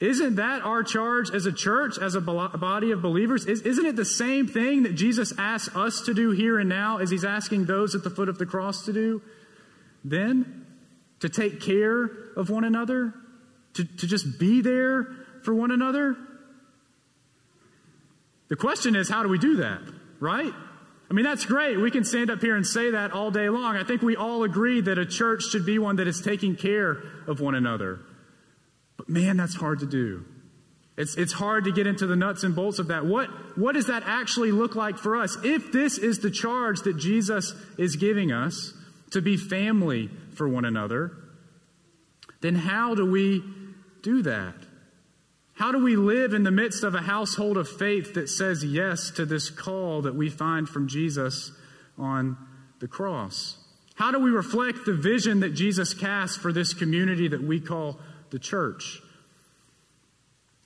Isn't 0.00 0.36
that 0.36 0.62
our 0.62 0.82
charge 0.82 1.30
as 1.30 1.44
a 1.44 1.52
church, 1.52 1.98
as 1.98 2.14
a 2.14 2.20
body 2.22 2.90
of 2.90 3.02
believers? 3.02 3.44
Isn't 3.44 3.84
it 3.84 3.94
the 3.94 4.06
same 4.06 4.48
thing 4.48 4.84
that 4.84 4.94
Jesus 4.94 5.34
asks 5.36 5.76
us 5.76 6.00
to 6.06 6.14
do 6.14 6.30
here 6.30 6.58
and 6.58 6.66
now 6.66 6.96
as 6.96 7.10
he's 7.10 7.26
asking 7.26 7.66
those 7.66 7.94
at 7.94 8.02
the 8.02 8.08
foot 8.08 8.30
of 8.30 8.38
the 8.38 8.46
cross 8.46 8.86
to 8.86 8.94
do? 8.94 9.20
Then, 10.02 10.64
to 11.18 11.28
take 11.28 11.60
care 11.60 12.04
of 12.34 12.48
one 12.48 12.64
another, 12.64 13.12
to, 13.74 13.84
to 13.84 14.06
just 14.06 14.38
be 14.38 14.62
there 14.62 15.08
for 15.42 15.54
one 15.54 15.72
another? 15.72 16.16
The 18.48 18.56
question 18.56 18.96
is, 18.96 19.10
how 19.10 19.22
do 19.22 19.28
we 19.28 19.38
do 19.38 19.56
that, 19.56 19.82
right? 20.20 20.54
I 21.10 21.12
mean, 21.12 21.24
that's 21.24 21.44
great. 21.44 21.80
We 21.80 21.90
can 21.90 22.04
stand 22.04 22.30
up 22.30 22.40
here 22.40 22.54
and 22.54 22.64
say 22.64 22.92
that 22.92 23.10
all 23.10 23.32
day 23.32 23.48
long. 23.48 23.76
I 23.76 23.82
think 23.82 24.00
we 24.00 24.14
all 24.14 24.44
agree 24.44 24.80
that 24.80 24.96
a 24.96 25.04
church 25.04 25.42
should 25.42 25.66
be 25.66 25.78
one 25.78 25.96
that 25.96 26.06
is 26.06 26.20
taking 26.20 26.54
care 26.54 27.02
of 27.26 27.40
one 27.40 27.56
another. 27.56 27.98
But 28.96 29.08
man, 29.08 29.36
that's 29.36 29.56
hard 29.56 29.80
to 29.80 29.86
do. 29.86 30.24
It's, 30.96 31.16
it's 31.16 31.32
hard 31.32 31.64
to 31.64 31.72
get 31.72 31.86
into 31.86 32.06
the 32.06 32.14
nuts 32.14 32.44
and 32.44 32.54
bolts 32.54 32.78
of 32.78 32.88
that. 32.88 33.06
What, 33.06 33.28
what 33.58 33.72
does 33.72 33.86
that 33.86 34.04
actually 34.06 34.52
look 34.52 34.76
like 34.76 34.98
for 34.98 35.16
us? 35.16 35.36
If 35.42 35.72
this 35.72 35.98
is 35.98 36.20
the 36.20 36.30
charge 36.30 36.80
that 36.82 36.96
Jesus 36.96 37.54
is 37.76 37.96
giving 37.96 38.30
us 38.30 38.72
to 39.10 39.20
be 39.20 39.36
family 39.36 40.10
for 40.34 40.48
one 40.48 40.64
another, 40.64 41.12
then 42.40 42.54
how 42.54 42.94
do 42.94 43.10
we 43.10 43.42
do 44.02 44.22
that? 44.22 44.54
How 45.60 45.72
do 45.72 45.78
we 45.84 45.94
live 45.94 46.32
in 46.32 46.42
the 46.42 46.50
midst 46.50 46.84
of 46.84 46.94
a 46.94 47.02
household 47.02 47.58
of 47.58 47.68
faith 47.68 48.14
that 48.14 48.30
says 48.30 48.64
yes 48.64 49.10
to 49.10 49.26
this 49.26 49.50
call 49.50 50.00
that 50.02 50.14
we 50.14 50.30
find 50.30 50.66
from 50.66 50.88
Jesus 50.88 51.52
on 51.98 52.38
the 52.78 52.88
cross? 52.88 53.58
How 53.94 54.10
do 54.10 54.18
we 54.18 54.30
reflect 54.30 54.86
the 54.86 54.94
vision 54.94 55.40
that 55.40 55.50
Jesus 55.50 55.92
cast 55.92 56.40
for 56.40 56.50
this 56.50 56.72
community 56.72 57.28
that 57.28 57.42
we 57.42 57.60
call 57.60 57.98
the 58.30 58.38
church? 58.38 59.02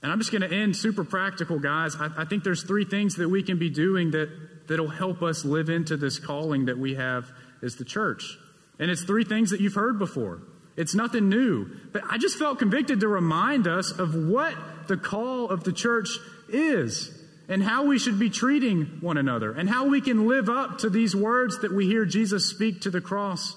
And 0.01 0.13
I'm 0.13 0.21
just 0.21 0.31
going 0.31 0.49
to 0.49 0.57
end 0.57 0.77
super 0.77 1.03
practical, 1.03 1.59
guys. 1.59 1.97
I, 1.97 2.11
I, 2.19 2.25
think 2.25 2.45
there's 2.45 2.63
three 2.63 2.85
things 2.85 3.17
that 3.17 3.29
we 3.29 3.43
can 3.43 3.59
be 3.59 3.71
doing 3.71 4.13
that, 4.13 4.69
that'll 4.69 4.87
help 4.87 5.23
us 5.23 5.45
live 5.45 5.71
into 5.71 5.97
this 5.97 6.21
calling 6.21 6.67
that 6.67 6.79
we 6.79 6.95
have 6.95 7.29
as 7.65 7.75
the 7.75 7.85
church. 7.85 8.39
And 8.79 8.93
it's 8.93 9.03
three 9.03 9.25
things 9.25 9.51
that 9.51 9.61
you've 9.61 9.75
heard 9.75 9.99
before. 9.99 10.43
It's 10.77 10.95
nothing 10.95 11.29
new. 11.29 11.69
But 11.93 12.03
I 12.11 12.19
just 12.19 12.39
felt 12.39 12.59
convicted 12.59 13.01
to 13.01 13.09
remind 13.09 13.67
us 13.67 13.91
of 13.93 14.15
what 14.15 14.55
the 14.89 14.97
call 14.97 15.49
of 15.49 15.65
the 15.65 15.73
church 15.73 16.09
is 16.49 17.11
and 17.49 17.63
how 17.63 17.85
we 17.85 17.99
should 17.99 18.19
be 18.19 18.31
treating 18.31 18.99
one 19.01 19.17
another 19.17 19.53
and 19.53 19.69
how 19.69 19.89
we 19.89 20.01
can 20.01 20.27
live 20.27 20.49
up 20.49 20.79
to 20.79 20.91
these 20.91 21.15
words 21.15 21.61
that 21.61 21.73
we 21.73 21.87
hear 21.87 22.05
Jesus 22.05 22.47
speak 22.47 22.81
to 22.83 22.91
the 22.91 23.01
cross 23.01 23.57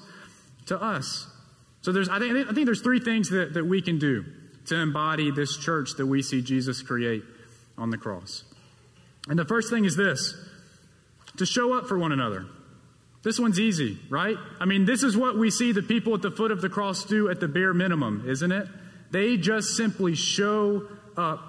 to 0.68 0.82
us. 0.82 1.28
So 1.82 1.92
there's, 1.92 2.10
I 2.10 2.20
think, 2.20 2.50
I 2.50 2.54
think 2.54 2.66
there's 2.66 2.82
three 2.82 3.00
things 3.00 3.30
that, 3.30 3.54
that 3.54 3.66
we 3.66 3.82
can 3.82 3.98
do 3.98 4.26
to 4.66 4.76
embody 4.76 5.32
this 5.32 5.58
church 5.58 5.92
that 5.98 6.06
we 6.06 6.22
see 6.22 6.42
Jesus 6.42 6.82
create 6.82 7.24
on 7.78 7.90
the 7.90 7.98
cross. 7.98 8.44
And 9.30 9.40
the 9.40 9.46
first 9.46 9.70
thing 9.70 9.86
is 9.86 9.96
this 9.96 10.36
to 11.38 11.46
show 11.46 11.78
up 11.78 11.88
for 11.88 11.98
one 11.98 12.12
another. 12.12 12.46
This 13.28 13.42
one's 13.42 13.60
easy, 13.60 13.98
right? 14.10 14.38
I 14.58 14.64
mean, 14.64 14.86
this 14.86 15.04
is 15.04 15.18
what 15.18 15.38
we 15.38 15.52
see 15.52 15.74
the 15.74 15.82
people 15.82 16.14
at 16.14 16.22
the 16.22 16.32
foot 16.32 16.50
of 16.50 16.62
the 16.62 16.70
cross 16.70 17.04
do 17.04 17.30
at 17.30 17.42
the 17.42 17.50
bare 17.50 17.74
minimum, 17.74 18.24
isn't 18.26 18.54
it? 18.54 18.70
They 19.12 19.36
just 19.36 19.76
simply 19.76 20.16
show 20.16 20.88
up 21.18 21.42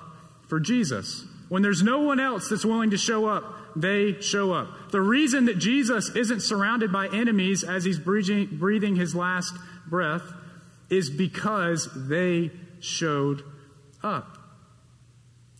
for 0.49 0.59
Jesus. 0.59 1.25
When 1.49 1.63
there's 1.63 1.85
no 1.85 2.01
one 2.01 2.19
else 2.19 2.49
that's 2.49 2.65
willing 2.65 2.91
to 2.91 2.99
show 2.99 3.27
up, 3.27 3.45
they 3.77 4.21
show 4.21 4.51
up. 4.53 4.91
The 4.91 5.01
reason 5.01 5.45
that 5.45 5.59
Jesus 5.59 6.09
isn't 6.17 6.41
surrounded 6.41 6.91
by 6.91 7.07
enemies 7.15 7.63
as 7.63 7.85
he's 7.85 8.01
breathing, 8.01 8.49
breathing 8.51 8.97
his 8.97 9.15
last 9.15 9.55
breath 9.87 10.25
is 10.91 11.09
because 11.09 11.89
they 11.95 12.51
showed 12.81 13.45
up. 14.03 14.37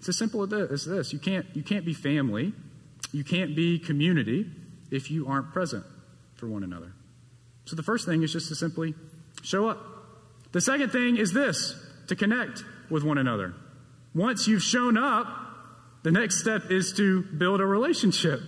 It's 0.01 0.09
as 0.09 0.19
simple 0.19 0.53
as 0.53 0.85
this. 0.85 1.13
You 1.13 1.21
can't, 1.21 1.47
you 1.55 1.63
can't 1.63 1.85
be 1.85 1.95
family, 1.95 2.55
you 3.13 3.23
can't 3.23 3.55
be 3.55 3.79
community 3.79 4.51
if 4.91 5.13
you 5.13 5.29
aren't 5.29 5.53
present 5.53 5.85
for 6.39 6.47
one 6.47 6.63
another. 6.63 6.93
So 7.67 7.77
the 7.77 7.83
first 7.83 8.07
thing 8.07 8.23
is 8.23 8.33
just 8.33 8.49
to 8.49 8.55
simply 8.55 8.95
show 9.43 9.69
up. 9.69 9.79
The 10.53 10.61
second 10.61 10.91
thing 10.91 11.17
is 11.19 11.33
this 11.33 11.75
to 12.09 12.17
connect 12.17 12.65
with 12.91 13.05
one 13.05 13.19
another. 13.19 13.55
Once 14.15 14.49
you've 14.49 14.63
shown 14.63 14.97
up, 14.97 15.27
the 16.03 16.11
next 16.11 16.41
step 16.41 16.71
is 16.71 16.93
to 16.95 17.23
build 17.23 17.61
a 17.61 17.67
relationship 17.67 18.41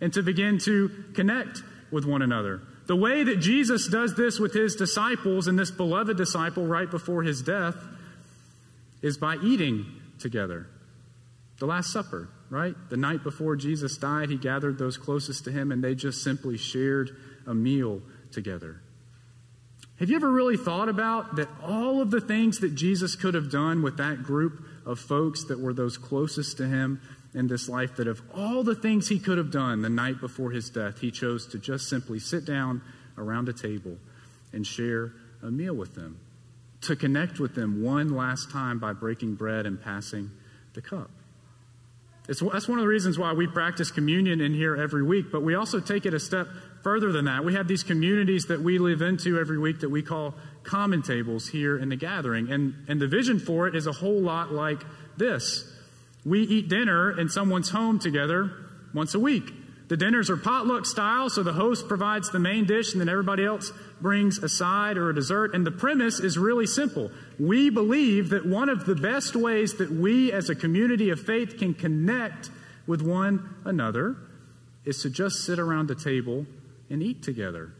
and 0.00 0.12
to 0.12 0.22
begin 0.22 0.58
to 0.58 0.90
connect 1.14 1.62
with 1.90 2.04
one 2.04 2.20
another. 2.20 2.60
The 2.86 2.96
way 2.96 3.24
that 3.24 3.40
Jesus 3.40 3.88
does 3.88 4.14
this 4.14 4.38
with 4.38 4.52
his 4.52 4.76
disciples 4.76 5.48
and 5.48 5.58
this 5.58 5.70
beloved 5.70 6.16
disciple 6.16 6.66
right 6.66 6.90
before 6.90 7.22
his 7.22 7.42
death 7.42 7.76
is 9.02 9.16
by 9.18 9.36
eating 9.42 9.86
together. 10.18 10.66
The 11.58 11.66
Last 11.66 11.92
Supper, 11.92 12.28
right? 12.50 12.74
The 12.90 12.96
night 12.96 13.24
before 13.24 13.56
Jesus 13.56 13.96
died, 13.96 14.28
he 14.28 14.36
gathered 14.36 14.78
those 14.78 14.96
closest 14.96 15.44
to 15.44 15.52
him 15.52 15.72
and 15.72 15.82
they 15.82 15.94
just 15.94 16.22
simply 16.22 16.58
shared 16.58 17.16
a 17.46 17.54
meal 17.54 18.02
together. 18.32 18.80
Have 19.98 20.10
you 20.10 20.16
ever 20.16 20.30
really 20.30 20.58
thought 20.58 20.88
about 20.88 21.36
that 21.36 21.48
all 21.62 22.02
of 22.02 22.10
the 22.10 22.20
things 22.20 22.58
that 22.58 22.74
Jesus 22.74 23.16
could 23.16 23.34
have 23.34 23.50
done 23.50 23.82
with 23.82 23.96
that 23.96 24.22
group 24.22 24.62
of 24.84 25.00
folks 25.00 25.44
that 25.44 25.58
were 25.58 25.72
those 25.72 25.96
closest 25.96 26.58
to 26.58 26.66
him 26.66 27.00
in 27.34 27.48
this 27.48 27.68
life, 27.68 27.96
that 27.96 28.06
of 28.06 28.20
all 28.34 28.62
the 28.62 28.74
things 28.74 29.08
he 29.08 29.18
could 29.18 29.38
have 29.38 29.50
done 29.50 29.82
the 29.82 29.88
night 29.88 30.20
before 30.20 30.50
his 30.50 30.70
death, 30.70 31.00
he 31.00 31.10
chose 31.10 31.46
to 31.48 31.58
just 31.58 31.88
simply 31.88 32.18
sit 32.18 32.44
down 32.44 32.82
around 33.18 33.48
a 33.48 33.52
table 33.52 33.96
and 34.52 34.66
share 34.66 35.12
a 35.42 35.50
meal 35.50 35.74
with 35.74 35.94
them, 35.94 36.18
to 36.82 36.96
connect 36.96 37.38
with 37.38 37.54
them 37.54 37.82
one 37.82 38.14
last 38.14 38.50
time 38.50 38.78
by 38.78 38.92
breaking 38.92 39.34
bread 39.34 39.66
and 39.66 39.82
passing 39.82 40.30
the 40.74 40.80
cup? 40.80 41.10
It's, 42.28 42.40
that's 42.40 42.68
one 42.68 42.78
of 42.78 42.82
the 42.82 42.88
reasons 42.88 43.18
why 43.18 43.32
we 43.32 43.46
practice 43.46 43.90
communion 43.90 44.40
in 44.40 44.52
here 44.54 44.76
every 44.76 45.02
week, 45.02 45.26
but 45.30 45.42
we 45.42 45.54
also 45.54 45.78
take 45.78 46.06
it 46.06 46.14
a 46.14 46.20
step 46.20 46.48
further 46.86 47.10
than 47.10 47.24
that. 47.24 47.44
We 47.44 47.54
have 47.54 47.66
these 47.66 47.82
communities 47.82 48.46
that 48.46 48.62
we 48.62 48.78
live 48.78 49.02
into 49.02 49.40
every 49.40 49.58
week 49.58 49.80
that 49.80 49.88
we 49.88 50.02
call 50.02 50.34
common 50.62 51.02
tables 51.02 51.48
here 51.48 51.76
in 51.76 51.88
the 51.88 51.96
gathering. 51.96 52.48
And, 52.52 52.74
and 52.86 53.00
the 53.00 53.08
vision 53.08 53.40
for 53.40 53.66
it 53.66 53.74
is 53.74 53.88
a 53.88 53.92
whole 53.92 54.20
lot 54.20 54.52
like 54.52 54.84
this 55.16 55.68
we 56.24 56.42
eat 56.42 56.68
dinner 56.68 57.18
in 57.18 57.28
someone's 57.28 57.70
home 57.70 57.98
together 57.98 58.52
once 58.94 59.16
a 59.16 59.18
week. 59.18 59.50
The 59.88 59.96
dinners 59.96 60.30
are 60.30 60.36
potluck 60.36 60.86
style, 60.86 61.28
so 61.28 61.42
the 61.42 61.54
host 61.54 61.88
provides 61.88 62.30
the 62.30 62.38
main 62.38 62.66
dish 62.66 62.92
and 62.92 63.00
then 63.00 63.08
everybody 63.08 63.44
else 63.44 63.72
brings 64.00 64.38
a 64.38 64.48
side 64.48 64.96
or 64.96 65.10
a 65.10 65.14
dessert. 65.14 65.56
And 65.56 65.66
the 65.66 65.72
premise 65.72 66.20
is 66.20 66.38
really 66.38 66.68
simple. 66.68 67.10
We 67.40 67.68
believe 67.68 68.28
that 68.28 68.46
one 68.46 68.68
of 68.68 68.86
the 68.86 68.94
best 68.94 69.34
ways 69.34 69.74
that 69.78 69.90
we 69.90 70.30
as 70.30 70.50
a 70.50 70.54
community 70.54 71.10
of 71.10 71.18
faith 71.18 71.58
can 71.58 71.74
connect 71.74 72.48
with 72.86 73.02
one 73.02 73.56
another 73.64 74.14
is 74.84 75.02
to 75.02 75.10
just 75.10 75.44
sit 75.44 75.58
around 75.58 75.90
a 75.90 75.96
table 75.96 76.46
and 76.90 77.02
eat 77.02 77.22
together 77.22 77.72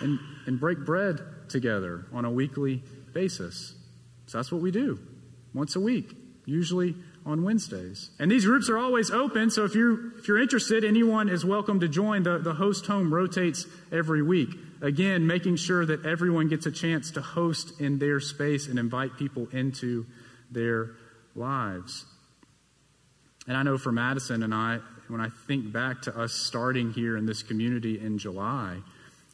and, 0.00 0.18
and 0.46 0.60
break 0.60 0.84
bread 0.84 1.20
together 1.48 2.06
on 2.12 2.24
a 2.24 2.30
weekly 2.30 2.82
basis. 3.12 3.74
So 4.26 4.38
that's 4.38 4.50
what 4.50 4.62
we 4.62 4.70
do 4.70 4.98
once 5.54 5.76
a 5.76 5.80
week, 5.80 6.14
usually 6.46 6.94
on 7.24 7.44
Wednesdays. 7.44 8.10
And 8.18 8.30
these 8.30 8.44
groups 8.44 8.68
are 8.68 8.78
always 8.78 9.10
open, 9.10 9.50
so 9.50 9.64
if 9.64 9.74
you're, 9.74 10.16
if 10.18 10.26
you're 10.26 10.40
interested, 10.40 10.84
anyone 10.84 11.28
is 11.28 11.44
welcome 11.44 11.80
to 11.80 11.88
join. 11.88 12.22
The, 12.22 12.38
the 12.38 12.54
host 12.54 12.86
home 12.86 13.12
rotates 13.12 13.66
every 13.92 14.22
week. 14.22 14.50
Again, 14.80 15.26
making 15.26 15.56
sure 15.56 15.86
that 15.86 16.04
everyone 16.04 16.48
gets 16.48 16.66
a 16.66 16.72
chance 16.72 17.12
to 17.12 17.20
host 17.20 17.80
in 17.80 17.98
their 17.98 18.18
space 18.18 18.66
and 18.66 18.78
invite 18.78 19.16
people 19.16 19.46
into 19.52 20.06
their 20.50 20.96
lives. 21.36 22.04
And 23.46 23.56
I 23.56 23.62
know 23.62 23.78
for 23.78 23.92
Madison 23.92 24.42
and 24.42 24.54
I, 24.54 24.80
when 25.08 25.20
I 25.20 25.28
think 25.46 25.72
back 25.72 26.02
to 26.02 26.18
us 26.18 26.32
starting 26.32 26.92
here 26.92 27.16
in 27.16 27.26
this 27.26 27.42
community 27.42 28.00
in 28.00 28.18
July, 28.18 28.78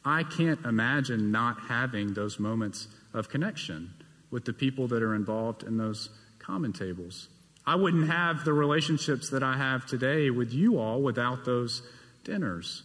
I 0.05 0.23
can't 0.23 0.65
imagine 0.65 1.31
not 1.31 1.61
having 1.69 2.15
those 2.15 2.39
moments 2.39 2.89
of 3.13 3.29
connection 3.29 3.93
with 4.31 4.45
the 4.45 4.53
people 4.53 4.89
that 4.89 5.03
are 5.03 5.15
involved 5.15 5.63
in 5.63 5.77
those 5.77 6.11
common 6.39 6.73
tables. 6.73 7.29
I 7.67 7.75
wouldn't 7.75 8.09
have 8.09 8.45
the 8.45 8.53
relationships 8.53 9.31
that 9.31 9.43
I 9.43 9.57
have 9.57 9.87
today 9.87 10.31
with 10.31 10.53
you 10.53 10.79
all 10.79 11.03
without 11.03 11.45
those 11.45 11.83
dinners. 12.25 12.83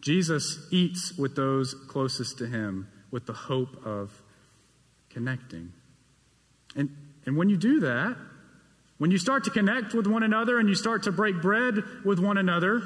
Jesus 0.00 0.66
eats 0.70 1.16
with 1.18 1.34
those 1.36 1.74
closest 1.88 2.38
to 2.38 2.46
him 2.46 2.88
with 3.10 3.26
the 3.26 3.32
hope 3.32 3.84
of 3.84 4.10
connecting. 5.10 5.72
And, 6.76 6.90
and 7.26 7.36
when 7.36 7.48
you 7.48 7.56
do 7.56 7.80
that, 7.80 8.16
when 8.98 9.10
you 9.10 9.18
start 9.18 9.44
to 9.44 9.50
connect 9.50 9.94
with 9.94 10.06
one 10.06 10.22
another 10.22 10.58
and 10.58 10.68
you 10.68 10.74
start 10.74 11.04
to 11.04 11.12
break 11.12 11.40
bread 11.40 11.82
with 12.04 12.18
one 12.18 12.36
another, 12.36 12.82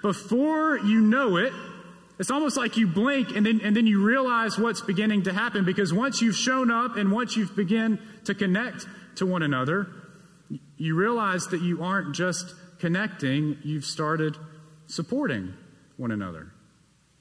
before 0.00 0.78
you 0.78 1.00
know 1.00 1.36
it, 1.36 1.52
it's 2.18 2.30
almost 2.30 2.56
like 2.56 2.76
you 2.76 2.86
blink 2.86 3.34
and 3.34 3.44
then, 3.44 3.60
and 3.62 3.76
then 3.76 3.86
you 3.86 4.04
realize 4.04 4.56
what's 4.58 4.80
beginning 4.80 5.24
to 5.24 5.32
happen 5.32 5.64
because 5.64 5.92
once 5.92 6.22
you've 6.22 6.36
shown 6.36 6.70
up 6.70 6.96
and 6.96 7.10
once 7.10 7.36
you've 7.36 7.56
begun 7.56 7.98
to 8.24 8.34
connect 8.34 8.86
to 9.16 9.26
one 9.26 9.42
another, 9.42 9.88
you 10.76 10.94
realize 10.94 11.48
that 11.48 11.60
you 11.60 11.82
aren't 11.82 12.14
just 12.14 12.54
connecting, 12.78 13.58
you've 13.64 13.84
started 13.84 14.36
supporting 14.86 15.54
one 15.96 16.10
another. 16.10 16.52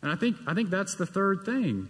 And 0.02 0.12
I 0.12 0.16
think, 0.16 0.38
I 0.46 0.54
think 0.54 0.70
that's 0.70 0.96
the 0.96 1.06
third 1.06 1.46
thing. 1.46 1.88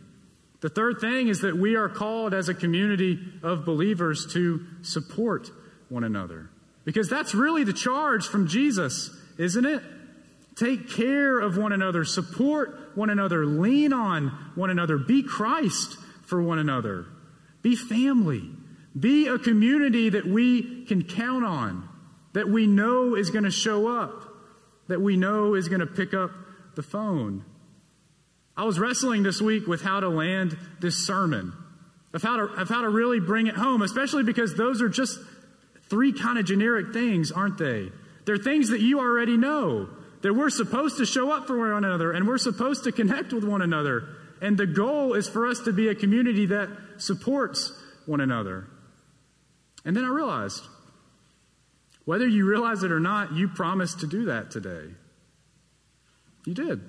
The 0.62 0.70
third 0.70 1.00
thing 1.02 1.28
is 1.28 1.42
that 1.42 1.58
we 1.58 1.76
are 1.76 1.90
called 1.90 2.34
as 2.34 2.48
a 2.48 2.54
community 2.54 3.20
of 3.42 3.66
believers 3.66 4.32
to 4.34 4.66
support 4.84 5.50
one 5.92 6.04
another. 6.04 6.50
Because 6.86 7.10
that's 7.10 7.36
really 7.36 7.64
the 7.64 7.74
charge 7.74 8.26
from 8.26 8.48
Jesus, 8.48 9.16
isn't 9.38 9.66
it? 9.66 9.84
Take 10.56 10.90
care 10.90 11.40
of 11.40 11.58
one 11.58 11.72
another, 11.72 12.04
support 12.04 12.96
one 12.96 13.10
another, 13.10 13.46
lean 13.46 13.94
on 13.94 14.28
one 14.56 14.70
another, 14.70 14.98
be 14.98 15.24
Christ 15.24 15.98
for 16.26 16.42
one 16.42 16.60
another, 16.60 17.06
be 17.62 17.76
family. 17.76 18.50
Be 19.00 19.28
a 19.28 19.40
community 19.40 20.10
that 20.10 20.26
we 20.26 20.86
can 20.86 21.04
count 21.04 21.46
on, 21.46 21.88
that 22.34 22.50
we 22.50 22.68
know 22.68 23.16
is 23.16 23.30
going 23.30 23.46
to 23.46 23.52
show 23.52 23.88
up, 23.88 24.24
that 24.88 25.00
we 25.02 25.16
know 25.16 25.54
is 25.54 25.70
going 25.70 25.80
to 25.80 25.88
pick 25.88 26.14
up 26.14 26.32
the 26.76 26.84
phone. 26.84 27.46
I 28.58 28.66
was 28.66 28.80
wrestling 28.80 29.24
this 29.24 29.42
week 29.42 29.66
with 29.66 29.82
how 29.82 30.02
to 30.02 30.10
land 30.10 30.58
this 30.82 31.08
sermon, 31.08 31.54
of 32.14 32.22
how 32.22 32.36
to, 32.36 32.44
of 32.44 32.68
how 32.68 32.82
to 32.82 32.90
really 32.90 33.22
bring 33.22 33.48
it 33.48 33.56
home, 33.56 33.82
especially 33.82 34.24
because 34.24 34.56
those 34.56 34.82
are 34.82 34.90
just 34.90 35.18
three 35.92 36.14
kind 36.14 36.40
of 36.40 36.46
generic 36.46 36.94
things, 36.94 37.32
aren't 37.32 37.58
they? 37.58 37.92
They're 38.26 38.38
things 38.38 38.70
that 38.70 38.80
you 38.80 39.00
already 39.00 39.36
know, 39.36 39.90
that 40.22 40.34
we're 40.34 40.50
supposed 40.50 40.98
to 40.98 41.06
show 41.06 41.32
up 41.32 41.48
for 41.48 41.60
one 41.60 41.84
another 41.84 42.14
and 42.14 42.26
we're 42.26 42.38
supposed 42.38 42.86
to 42.86 42.94
connect 42.94 43.34
with 43.34 43.44
one 43.44 43.62
another. 43.62 44.08
And 44.42 44.58
the 44.58 44.66
goal 44.66 45.14
is 45.14 45.28
for 45.28 45.46
us 45.46 45.60
to 45.62 45.74
be 45.74 45.90
a 45.90 45.96
community 45.96 46.46
that 46.48 46.70
supports 46.98 47.74
one 48.06 48.22
another. 48.22 48.68
And 49.84 49.96
then 49.96 50.06
I 50.06 50.08
realized, 50.08 50.64
whether 52.06 52.28
you 52.28 52.46
realize 52.48 52.84
it 52.84 52.92
or 52.92 53.00
not, 53.02 53.34
you 53.34 53.50
promised 53.50 54.00
to 54.00 54.08
do 54.08 54.26
that 54.26 54.50
today. 54.50 54.94
You 56.46 56.54
did. 56.54 56.82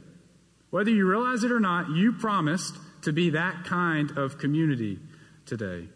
Whether 0.71 0.91
you 0.91 1.07
realize 1.07 1.43
it 1.43 1.51
or 1.51 1.61
not, 1.61 1.91
you 1.91 2.13
promised 2.13 2.77
to 3.03 3.13
be 3.13 3.31
that 3.31 3.65
kind 3.65 4.17
of 4.17 4.39
community 4.39 5.01
today. 5.45 5.89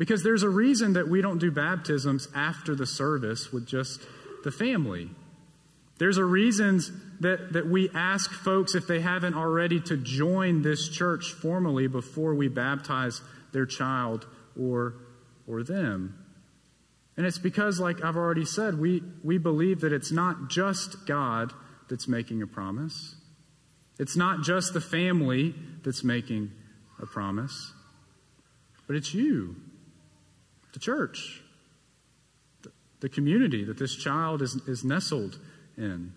Because 0.00 0.22
there's 0.22 0.42
a 0.42 0.48
reason 0.48 0.94
that 0.94 1.10
we 1.10 1.20
don't 1.20 1.36
do 1.36 1.50
baptisms 1.50 2.26
after 2.34 2.74
the 2.74 2.86
service 2.86 3.52
with 3.52 3.66
just 3.66 4.00
the 4.44 4.50
family. 4.50 5.10
There's 5.98 6.16
a 6.16 6.24
reason 6.24 6.80
that, 7.20 7.52
that 7.52 7.68
we 7.68 7.90
ask 7.90 8.32
folks, 8.32 8.74
if 8.74 8.86
they 8.86 9.00
haven't 9.00 9.34
already, 9.34 9.78
to 9.80 9.98
join 9.98 10.62
this 10.62 10.88
church 10.88 11.34
formally 11.34 11.86
before 11.86 12.34
we 12.34 12.48
baptize 12.48 13.20
their 13.52 13.66
child 13.66 14.26
or, 14.58 14.94
or 15.46 15.62
them. 15.62 16.16
And 17.18 17.26
it's 17.26 17.36
because, 17.36 17.78
like 17.78 18.02
I've 18.02 18.16
already 18.16 18.46
said, 18.46 18.80
we, 18.80 19.02
we 19.22 19.36
believe 19.36 19.82
that 19.82 19.92
it's 19.92 20.10
not 20.10 20.48
just 20.48 21.06
God 21.06 21.52
that's 21.90 22.08
making 22.08 22.40
a 22.40 22.46
promise. 22.46 23.16
It's 23.98 24.16
not 24.16 24.44
just 24.44 24.72
the 24.72 24.80
family 24.80 25.54
that's 25.84 26.02
making 26.02 26.52
a 27.02 27.04
promise, 27.04 27.74
but 28.86 28.96
it's 28.96 29.12
you, 29.12 29.56
the 30.72 30.78
church, 30.78 31.42
the, 33.00 33.08
community 33.08 33.64
that 33.64 33.78
this 33.78 33.94
child 33.96 34.42
is, 34.42 34.56
is 34.66 34.84
nestled 34.84 35.38
in. 35.76 36.12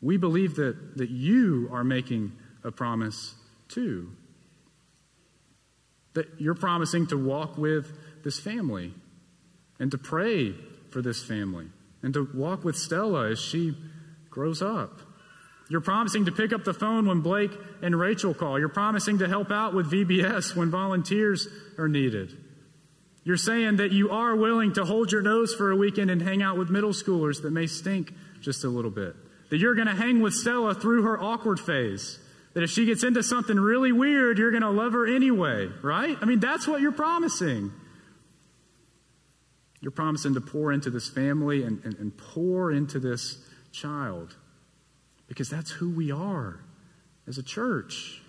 We 0.00 0.16
believe 0.16 0.56
that, 0.56 0.96
that 0.96 1.10
you 1.10 1.68
are 1.72 1.82
making 1.82 2.32
a 2.62 2.70
promise 2.70 3.34
too. 3.68 4.10
That 6.14 6.26
you're 6.38 6.54
promising 6.54 7.06
to 7.08 7.16
walk 7.16 7.58
with 7.58 7.92
this 8.22 8.38
family 8.38 8.92
and 9.78 9.90
to 9.90 9.98
pray 9.98 10.54
for 10.90 11.02
this 11.02 11.22
family 11.22 11.66
and 12.02 12.14
to 12.14 12.28
walk 12.34 12.64
with 12.64 12.76
Stella 12.76 13.30
as 13.30 13.40
she 13.40 13.76
grows 14.30 14.62
up. 14.62 15.00
You're 15.68 15.80
promising 15.82 16.24
to 16.24 16.32
pick 16.32 16.52
up 16.52 16.64
the 16.64 16.72
phone 16.72 17.06
when 17.06 17.20
Blake 17.20 17.52
and 17.82 17.98
Rachel 17.98 18.32
call. 18.32 18.58
You're 18.58 18.68
promising 18.68 19.18
to 19.18 19.28
help 19.28 19.50
out 19.50 19.74
with 19.74 19.90
VBS 19.90 20.56
when 20.56 20.70
volunteers 20.70 21.46
are 21.76 21.88
needed. 21.88 22.36
You're 23.28 23.36
saying 23.36 23.76
that 23.76 23.92
you 23.92 24.08
are 24.08 24.34
willing 24.34 24.72
to 24.72 24.86
hold 24.86 25.12
your 25.12 25.20
nose 25.20 25.54
for 25.54 25.70
a 25.70 25.76
weekend 25.76 26.10
and 26.10 26.22
hang 26.22 26.40
out 26.40 26.56
with 26.56 26.70
middle 26.70 26.92
schoolers 26.92 27.42
that 27.42 27.50
may 27.50 27.66
stink 27.66 28.14
just 28.40 28.64
a 28.64 28.70
little 28.70 28.90
bit. 28.90 29.14
That 29.50 29.58
you're 29.58 29.74
going 29.74 29.86
to 29.86 29.94
hang 29.94 30.22
with 30.22 30.32
Stella 30.32 30.74
through 30.74 31.02
her 31.02 31.22
awkward 31.22 31.60
phase 31.60 32.18
That 32.54 32.62
if 32.62 32.70
she 32.70 32.86
gets 32.86 33.04
into 33.04 33.22
something 33.22 33.58
really 33.60 33.92
weird, 33.92 34.38
you're 34.38 34.50
going 34.50 34.62
to 34.62 34.70
love 34.70 34.94
her 34.94 35.06
anyway, 35.06 35.68
right? 35.82 36.16
I 36.22 36.24
mean, 36.24 36.40
that's 36.40 36.66
what 36.66 36.80
you're 36.80 36.90
promising. 36.90 37.70
You're 39.82 39.92
promising 39.92 40.32
to 40.32 40.40
pour 40.40 40.72
into 40.72 40.88
this 40.88 41.10
family 41.10 41.64
and, 41.64 41.84
and, 41.84 41.96
and 41.96 42.16
pour 42.16 42.72
into 42.72 42.98
this 42.98 43.44
child 43.72 44.36
because 45.26 45.50
that's 45.50 45.72
who 45.72 45.90
we 45.90 46.10
are 46.10 46.60
as 47.26 47.36
a 47.36 47.42
church. 47.42 48.22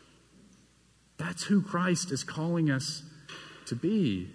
That's 1.16 1.44
who 1.44 1.62
Christ 1.62 2.12
is 2.12 2.26
calling 2.26 2.70
us 2.70 3.02
to 3.68 3.76
be. 3.76 4.34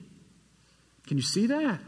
Can 1.07 1.17
you 1.17 1.23
see 1.23 1.47
that? 1.47 1.81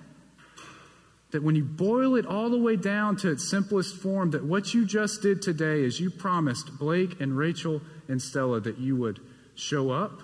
That 1.31 1.43
when 1.43 1.57
you 1.57 1.65
boil 1.65 2.15
it 2.15 2.27
all 2.27 2.51
the 2.51 2.59
way 2.59 2.77
down 2.77 3.17
to 3.17 3.31
its 3.31 3.49
simplest 3.49 3.97
form, 3.97 4.31
that 4.31 4.45
what 4.45 4.75
you 4.75 4.87
just 4.87 5.23
did 5.23 5.43
today 5.43 5.83
is 5.83 6.01
you 6.01 6.11
promised 6.11 6.79
Blake 6.79 7.21
and 7.21 7.37
Rachel 7.37 7.83
and 8.09 8.21
Stella 8.23 8.61
that 8.61 8.79
you 8.79 8.97
would 8.97 9.21
show 9.55 9.91
up, 9.91 10.23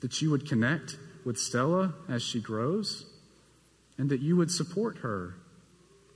that 0.00 0.20
you 0.20 0.30
would 0.30 0.48
connect 0.48 0.96
with 1.24 1.38
Stella 1.38 1.94
as 2.08 2.22
she 2.22 2.40
grows, 2.40 3.06
and 3.96 4.10
that 4.10 4.20
you 4.20 4.36
would 4.36 4.50
support 4.50 4.98
her 4.98 5.36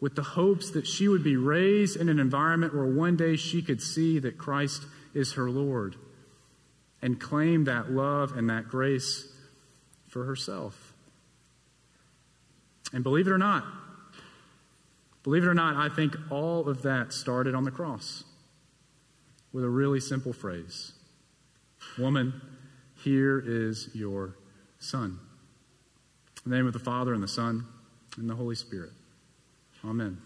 with 0.01 0.15
the 0.15 0.23
hopes 0.23 0.71
that 0.73 0.87
she 0.87 1.09
would 1.09 1.25
be 1.25 1.37
raised 1.37 1.97
in 1.97 2.09
an 2.09 2.19
environment 2.19 2.75
where 2.75 2.85
one 2.85 3.17
day 3.17 3.37
she 3.37 3.63
could 3.63 3.81
see 3.81 4.19
that 4.19 4.37
Christ 4.37 4.83
is 5.15 5.35
her 5.35 5.49
Lord 5.51 5.97
and 7.01 7.21
claim 7.21 7.65
that 7.65 7.91
love 7.91 8.37
and 8.37 8.51
that 8.51 8.69
grace 8.69 9.33
for 10.09 10.25
herself. 10.25 10.86
And 12.97 13.05
believe 13.05 13.27
it 13.27 13.31
or 13.31 13.37
not, 13.37 13.63
believe 15.23 15.43
it 15.43 15.47
or 15.47 15.53
not, 15.53 15.77
I 15.77 15.95
think 15.95 16.17
all 16.31 16.67
of 16.67 16.81
that 16.85 17.13
started 17.13 17.55
on 17.55 17.65
the 17.65 17.71
cross 17.71 18.25
with 19.53 19.65
a 19.65 19.69
really 19.69 20.01
simple 20.01 20.33
phrase 20.33 20.95
Woman, 21.99 22.41
here 23.05 23.39
is 23.45 23.91
your 23.93 24.39
son. 24.79 25.19
In 26.47 26.51
the 26.51 26.57
name 26.57 26.67
of 26.67 26.73
the 26.73 26.79
Father, 26.79 27.13
and 27.13 27.23
the 27.23 27.29
Son, 27.29 27.67
and 28.17 28.31
the 28.31 28.35
Holy 28.35 28.55
Spirit. 28.55 28.93
Amen. 29.85 30.17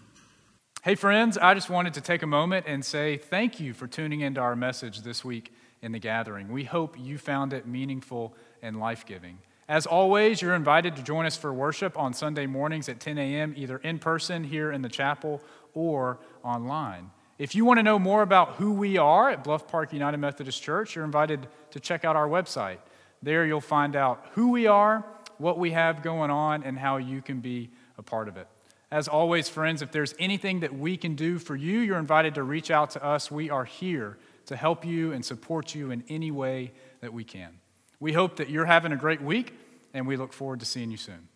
Hey, 0.84 0.94
friends, 0.94 1.36
I 1.36 1.54
just 1.54 1.70
wanted 1.70 1.94
to 1.94 2.00
take 2.00 2.22
a 2.22 2.28
moment 2.28 2.66
and 2.68 2.84
say 2.84 3.16
thank 3.16 3.58
you 3.58 3.74
for 3.74 3.88
tuning 3.88 4.20
into 4.20 4.40
our 4.40 4.54
message 4.54 5.00
this 5.00 5.24
week 5.24 5.52
in 5.82 5.90
the 5.90 5.98
gathering. 5.98 6.52
We 6.52 6.62
hope 6.62 6.96
you 6.96 7.18
found 7.18 7.52
it 7.52 7.66
meaningful 7.66 8.36
and 8.62 8.78
life 8.78 9.04
giving. 9.04 9.38
As 9.70 9.86
always, 9.86 10.42
you're 10.42 10.56
invited 10.56 10.96
to 10.96 11.02
join 11.04 11.26
us 11.26 11.36
for 11.36 11.54
worship 11.54 11.96
on 11.96 12.12
Sunday 12.12 12.44
mornings 12.46 12.88
at 12.88 12.98
10 12.98 13.18
a.m., 13.18 13.54
either 13.56 13.78
in 13.78 14.00
person 14.00 14.42
here 14.42 14.72
in 14.72 14.82
the 14.82 14.88
chapel 14.88 15.40
or 15.74 16.18
online. 16.42 17.12
If 17.38 17.54
you 17.54 17.64
want 17.64 17.78
to 17.78 17.84
know 17.84 17.96
more 17.96 18.22
about 18.22 18.54
who 18.54 18.72
we 18.72 18.98
are 18.98 19.30
at 19.30 19.44
Bluff 19.44 19.68
Park 19.68 19.92
United 19.92 20.18
Methodist 20.18 20.60
Church, 20.60 20.96
you're 20.96 21.04
invited 21.04 21.46
to 21.70 21.78
check 21.78 22.04
out 22.04 22.16
our 22.16 22.26
website. 22.26 22.78
There 23.22 23.46
you'll 23.46 23.60
find 23.60 23.94
out 23.94 24.26
who 24.32 24.50
we 24.50 24.66
are, 24.66 25.04
what 25.38 25.56
we 25.56 25.70
have 25.70 26.02
going 26.02 26.32
on, 26.32 26.64
and 26.64 26.76
how 26.76 26.96
you 26.96 27.22
can 27.22 27.38
be 27.38 27.70
a 27.96 28.02
part 28.02 28.26
of 28.26 28.36
it. 28.36 28.48
As 28.90 29.06
always, 29.06 29.48
friends, 29.48 29.82
if 29.82 29.92
there's 29.92 30.16
anything 30.18 30.58
that 30.60 30.76
we 30.76 30.96
can 30.96 31.14
do 31.14 31.38
for 31.38 31.54
you, 31.54 31.78
you're 31.78 31.96
invited 31.96 32.34
to 32.34 32.42
reach 32.42 32.72
out 32.72 32.90
to 32.90 33.04
us. 33.04 33.30
We 33.30 33.50
are 33.50 33.66
here 33.66 34.18
to 34.46 34.56
help 34.56 34.84
you 34.84 35.12
and 35.12 35.24
support 35.24 35.76
you 35.76 35.92
in 35.92 36.02
any 36.08 36.32
way 36.32 36.72
that 37.02 37.12
we 37.12 37.22
can. 37.22 37.60
We 38.00 38.12
hope 38.12 38.36
that 38.36 38.48
you're 38.50 38.64
having 38.64 38.92
a 38.92 38.96
great 38.96 39.22
week, 39.22 39.54
and 39.94 40.06
we 40.06 40.16
look 40.16 40.32
forward 40.32 40.60
to 40.60 40.66
seeing 40.66 40.90
you 40.90 40.96
soon. 40.96 41.28